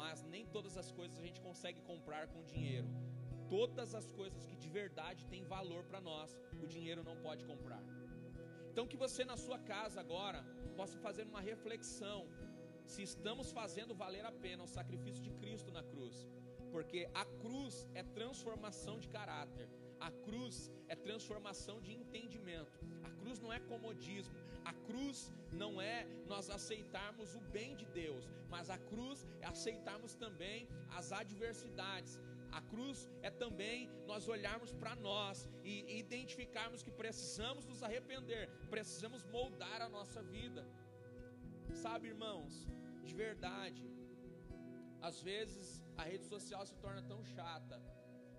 Mas 0.01 0.23
nem 0.35 0.47
todas 0.57 0.77
as 0.83 0.91
coisas 0.99 1.19
a 1.19 1.25
gente 1.29 1.41
consegue 1.49 1.81
comprar 1.91 2.29
com 2.29 2.45
dinheiro. 2.45 2.89
Todas 3.49 3.93
as 4.01 4.13
coisas 4.13 4.47
que 4.47 4.57
de 4.65 4.69
verdade 4.69 5.27
têm 5.27 5.43
valor 5.57 5.83
para 5.91 6.01
nós, 6.01 6.39
o 6.63 6.67
dinheiro 6.75 7.03
não 7.03 7.17
pode 7.27 7.45
comprar. 7.45 7.83
Então, 8.71 8.87
que 8.87 8.97
você 8.97 9.25
na 9.25 9.37
sua 9.37 9.59
casa 9.59 9.99
agora 9.99 10.41
possa 10.77 10.97
fazer 11.07 11.25
uma 11.27 11.41
reflexão 11.41 12.21
se 12.87 13.03
estamos 13.03 13.51
fazendo 13.51 13.97
valer 14.03 14.25
a 14.25 14.33
pena 14.45 14.63
o 14.63 14.73
sacrifício 14.79 15.23
de 15.23 15.33
Cristo 15.41 15.71
na 15.71 15.83
cruz 15.83 16.17
Porque 16.71 17.09
a 17.15 17.25
cruz 17.43 17.75
é 17.95 18.03
transformação 18.19 19.01
de 19.01 19.09
caráter. 19.09 19.69
A 20.01 20.11
cruz 20.11 20.71
é 20.89 20.97
transformação 20.97 21.81
de 21.81 21.93
entendimento. 21.93 22.79
A 23.03 23.11
cruz 23.21 23.39
não 23.39 23.53
é 23.53 23.61
comodismo. 23.61 24.35
A 24.65 24.73
cruz 24.73 25.33
não 25.53 25.81
é 25.81 26.07
nós 26.27 26.49
aceitarmos 26.49 27.35
o 27.35 27.41
bem 27.57 27.77
de 27.77 27.87
Deus, 27.87 28.29
mas 28.49 28.71
a 28.71 28.79
cruz 28.79 29.27
é 29.41 29.47
aceitarmos 29.47 30.15
também 30.15 30.69
as 30.99 31.13
adversidades. 31.13 32.19
A 32.53 32.61
cruz 32.61 33.09
é 33.23 33.31
também 33.31 33.89
nós 34.07 34.29
olharmos 34.29 34.73
para 34.73 34.95
nós 34.97 35.49
e 35.63 35.99
identificarmos 35.99 36.83
que 36.83 36.91
precisamos 36.91 37.65
nos 37.65 37.83
arrepender, 37.83 38.51
precisamos 38.69 39.25
moldar 39.25 39.81
a 39.81 39.89
nossa 39.89 40.23
vida. 40.23 40.67
Sabe, 41.73 42.09
irmãos, 42.09 42.67
de 43.05 43.15
verdade, 43.15 43.85
às 45.01 45.21
vezes 45.23 45.81
a 45.97 46.03
rede 46.03 46.25
social 46.25 46.67
se 46.67 46.77
torna 46.77 47.03
tão 47.03 47.25
chata, 47.25 47.81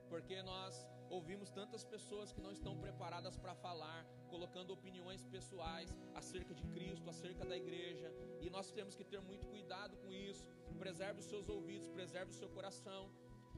porque 0.09 0.43
nós 0.43 0.73
ouvimos 1.17 1.49
tantas 1.51 1.83
pessoas 1.83 2.31
que 2.31 2.41
não 2.45 2.51
estão 2.57 2.73
preparadas 2.85 3.35
para 3.37 3.53
falar, 3.53 3.99
colocando 4.29 4.71
opiniões 4.71 5.23
pessoais 5.35 5.89
acerca 6.15 6.53
de 6.53 6.63
Cristo, 6.73 7.09
acerca 7.09 7.43
da 7.45 7.57
igreja, 7.63 8.09
e 8.39 8.49
nós 8.49 8.71
temos 8.71 8.95
que 8.95 9.03
ter 9.03 9.21
muito 9.21 9.45
cuidado 9.47 9.97
com 9.97 10.11
isso. 10.11 10.47
Preserve 10.79 11.19
os 11.19 11.25
seus 11.25 11.47
ouvidos, 11.49 11.87
preserve 11.89 12.31
o 12.31 12.33
seu 12.33 12.49
coração. 12.49 13.11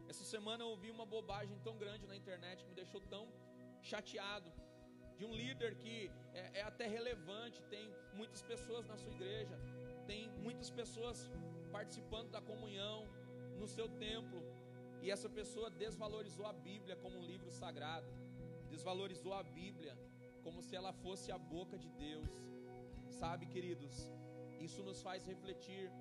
Essa 0.09 0.25
semana 0.25 0.63
eu 0.63 0.69
ouvi 0.69 0.89
uma 0.91 1.05
bobagem 1.05 1.57
tão 1.59 1.77
grande 1.77 2.05
na 2.07 2.15
internet 2.15 2.63
que 2.63 2.69
me 2.69 2.75
deixou 2.75 2.99
tão 3.01 3.25
chateado. 3.81 4.51
De 5.17 5.23
um 5.23 5.33
líder 5.33 5.75
que 5.75 6.11
é, 6.33 6.59
é 6.59 6.63
até 6.63 6.87
relevante, 6.87 7.61
tem 7.73 7.85
muitas 8.13 8.41
pessoas 8.41 8.87
na 8.87 8.97
sua 8.97 9.11
igreja, 9.11 9.55
tem 10.07 10.29
muitas 10.47 10.69
pessoas 10.69 11.29
participando 11.71 12.29
da 12.31 12.41
comunhão 12.41 13.07
no 13.59 13.67
seu 13.67 13.87
templo, 13.87 14.41
e 15.03 15.11
essa 15.11 15.29
pessoa 15.37 15.69
desvalorizou 15.83 16.45
a 16.47 16.53
Bíblia 16.53 16.95
como 17.03 17.17
um 17.19 17.25
livro 17.31 17.51
sagrado, 17.51 18.09
desvalorizou 18.73 19.33
a 19.39 19.43
Bíblia 19.43 19.93
como 20.45 20.63
se 20.67 20.73
ela 20.79 20.93
fosse 21.03 21.29
a 21.29 21.37
boca 21.37 21.77
de 21.83 21.89
Deus. 22.05 22.31
Sabe, 23.19 23.45
queridos, 23.45 23.95
isso 24.67 24.81
nos 24.81 25.01
faz 25.07 25.25
refletir 25.25 25.91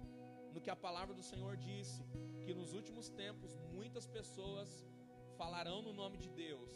no 0.53 0.61
que 0.61 0.71
a 0.71 0.77
palavra 0.87 1.15
do 1.19 1.25
Senhor 1.31 1.57
disse, 1.57 2.01
que 2.45 2.55
nos 2.55 2.73
últimos 2.79 3.09
tempos 3.09 3.57
muitas 3.77 4.07
pessoas 4.07 4.71
falarão 5.37 5.79
no 5.83 5.93
nome 5.93 6.17
de 6.25 6.29
Deus, 6.29 6.73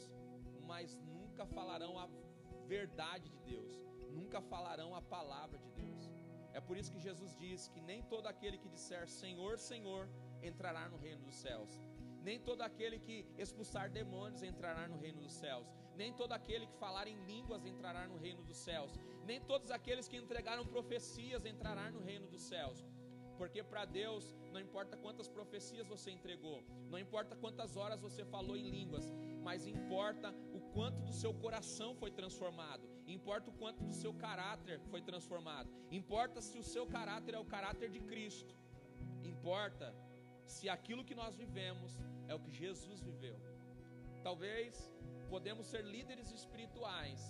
mas 0.71 0.97
nunca 0.97 1.47
falarão 1.47 1.93
a 2.05 2.09
verdade 2.67 3.29
de 3.29 3.39
Deus, 3.53 3.73
nunca 4.11 4.41
falarão 4.41 4.95
a 4.97 5.03
palavra 5.17 5.59
de 5.59 5.71
Deus. 5.71 6.11
É 6.53 6.61
por 6.61 6.77
isso 6.77 6.91
que 6.91 7.07
Jesus 7.09 7.37
diz 7.37 7.69
que 7.69 7.81
nem 7.81 8.03
todo 8.03 8.27
aquele 8.27 8.59
que 8.59 8.69
disser 8.69 9.07
Senhor, 9.09 9.59
Senhor 9.59 10.09
entrará 10.43 10.89
no 10.89 10.97
reino 10.97 11.23
dos 11.23 11.37
céus. 11.37 11.73
Nem 12.27 12.41
todo 12.41 12.63
aquele 12.63 12.99
que 12.99 13.25
expulsar 13.39 13.89
demônios 13.89 14.43
entrará 14.43 14.89
no 14.89 14.97
reino 14.99 15.21
dos 15.21 15.33
céus. 15.33 15.69
Nem 15.95 16.13
todo 16.13 16.33
aquele 16.33 16.67
que 16.67 16.77
falar 16.77 17.07
em 17.07 17.19
línguas 17.25 17.65
entrará 17.65 18.09
no 18.09 18.17
reino 18.17 18.43
dos 18.43 18.57
céus. 18.57 18.99
Nem 19.25 19.41
todos 19.41 19.71
aqueles 19.71 20.09
que 20.09 20.17
entregaram 20.17 20.67
profecias 20.67 21.45
entrará 21.45 21.89
no 21.89 22.01
reino 22.01 22.27
dos 22.27 22.43
céus. 22.43 22.85
Porque 23.39 23.63
para 23.63 23.85
Deus 23.85 24.35
não 24.53 24.61
importa 24.61 24.97
quantas 24.97 25.29
profecias 25.29 25.87
você 25.87 26.11
entregou, 26.11 26.65
não 26.91 26.99
importa 26.99 27.37
quantas 27.37 27.77
horas 27.77 28.01
você 28.01 28.25
falou 28.25 28.57
em 28.57 28.71
línguas, 28.71 29.07
mas 29.45 29.67
importa 29.67 30.35
o 30.53 30.61
quanto 30.75 31.03
do 31.03 31.13
seu 31.13 31.33
coração 31.33 31.95
foi 31.95 32.11
transformado, 32.11 32.89
importa 33.07 33.51
o 33.51 33.53
quanto 33.53 33.85
do 33.85 33.93
seu 33.93 34.13
caráter 34.15 34.81
foi 34.91 35.03
transformado, 35.03 35.71
importa 35.91 36.41
se 36.41 36.59
o 36.59 36.63
seu 36.63 36.87
caráter 36.87 37.35
é 37.35 37.39
o 37.39 37.45
caráter 37.45 37.91
de 37.91 38.01
Cristo, 38.01 38.57
importa 39.23 39.95
se 40.47 40.69
aquilo 40.69 41.05
que 41.05 41.15
nós 41.15 41.37
vivemos 41.37 41.99
é 42.29 42.35
o 42.35 42.41
que 42.41 42.51
Jesus 42.51 43.01
viveu. 43.01 43.39
Talvez 44.23 44.93
podemos 45.29 45.67
ser 45.67 45.85
líderes 45.85 46.31
espirituais 46.31 47.21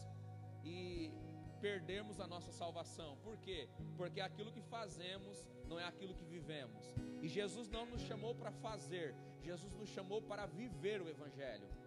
e 0.64 1.12
perdermos 1.60 2.20
a 2.20 2.26
nossa 2.26 2.52
salvação. 2.52 3.16
Por 3.22 3.36
quê? 3.38 3.68
Porque 3.96 4.20
aquilo 4.20 4.52
que 4.52 4.62
fazemos 4.62 5.46
não 5.66 5.78
é 5.78 5.84
aquilo 5.84 6.14
que 6.14 6.24
vivemos. 6.24 6.94
E 7.22 7.28
Jesus 7.28 7.68
não 7.68 7.86
nos 7.86 8.02
chamou 8.02 8.34
para 8.34 8.52
fazer, 8.52 9.14
Jesus 9.42 9.72
nos 9.72 9.88
chamou 9.88 10.20
para 10.22 10.46
viver 10.46 11.00
o 11.00 11.08
evangelho. 11.08 11.68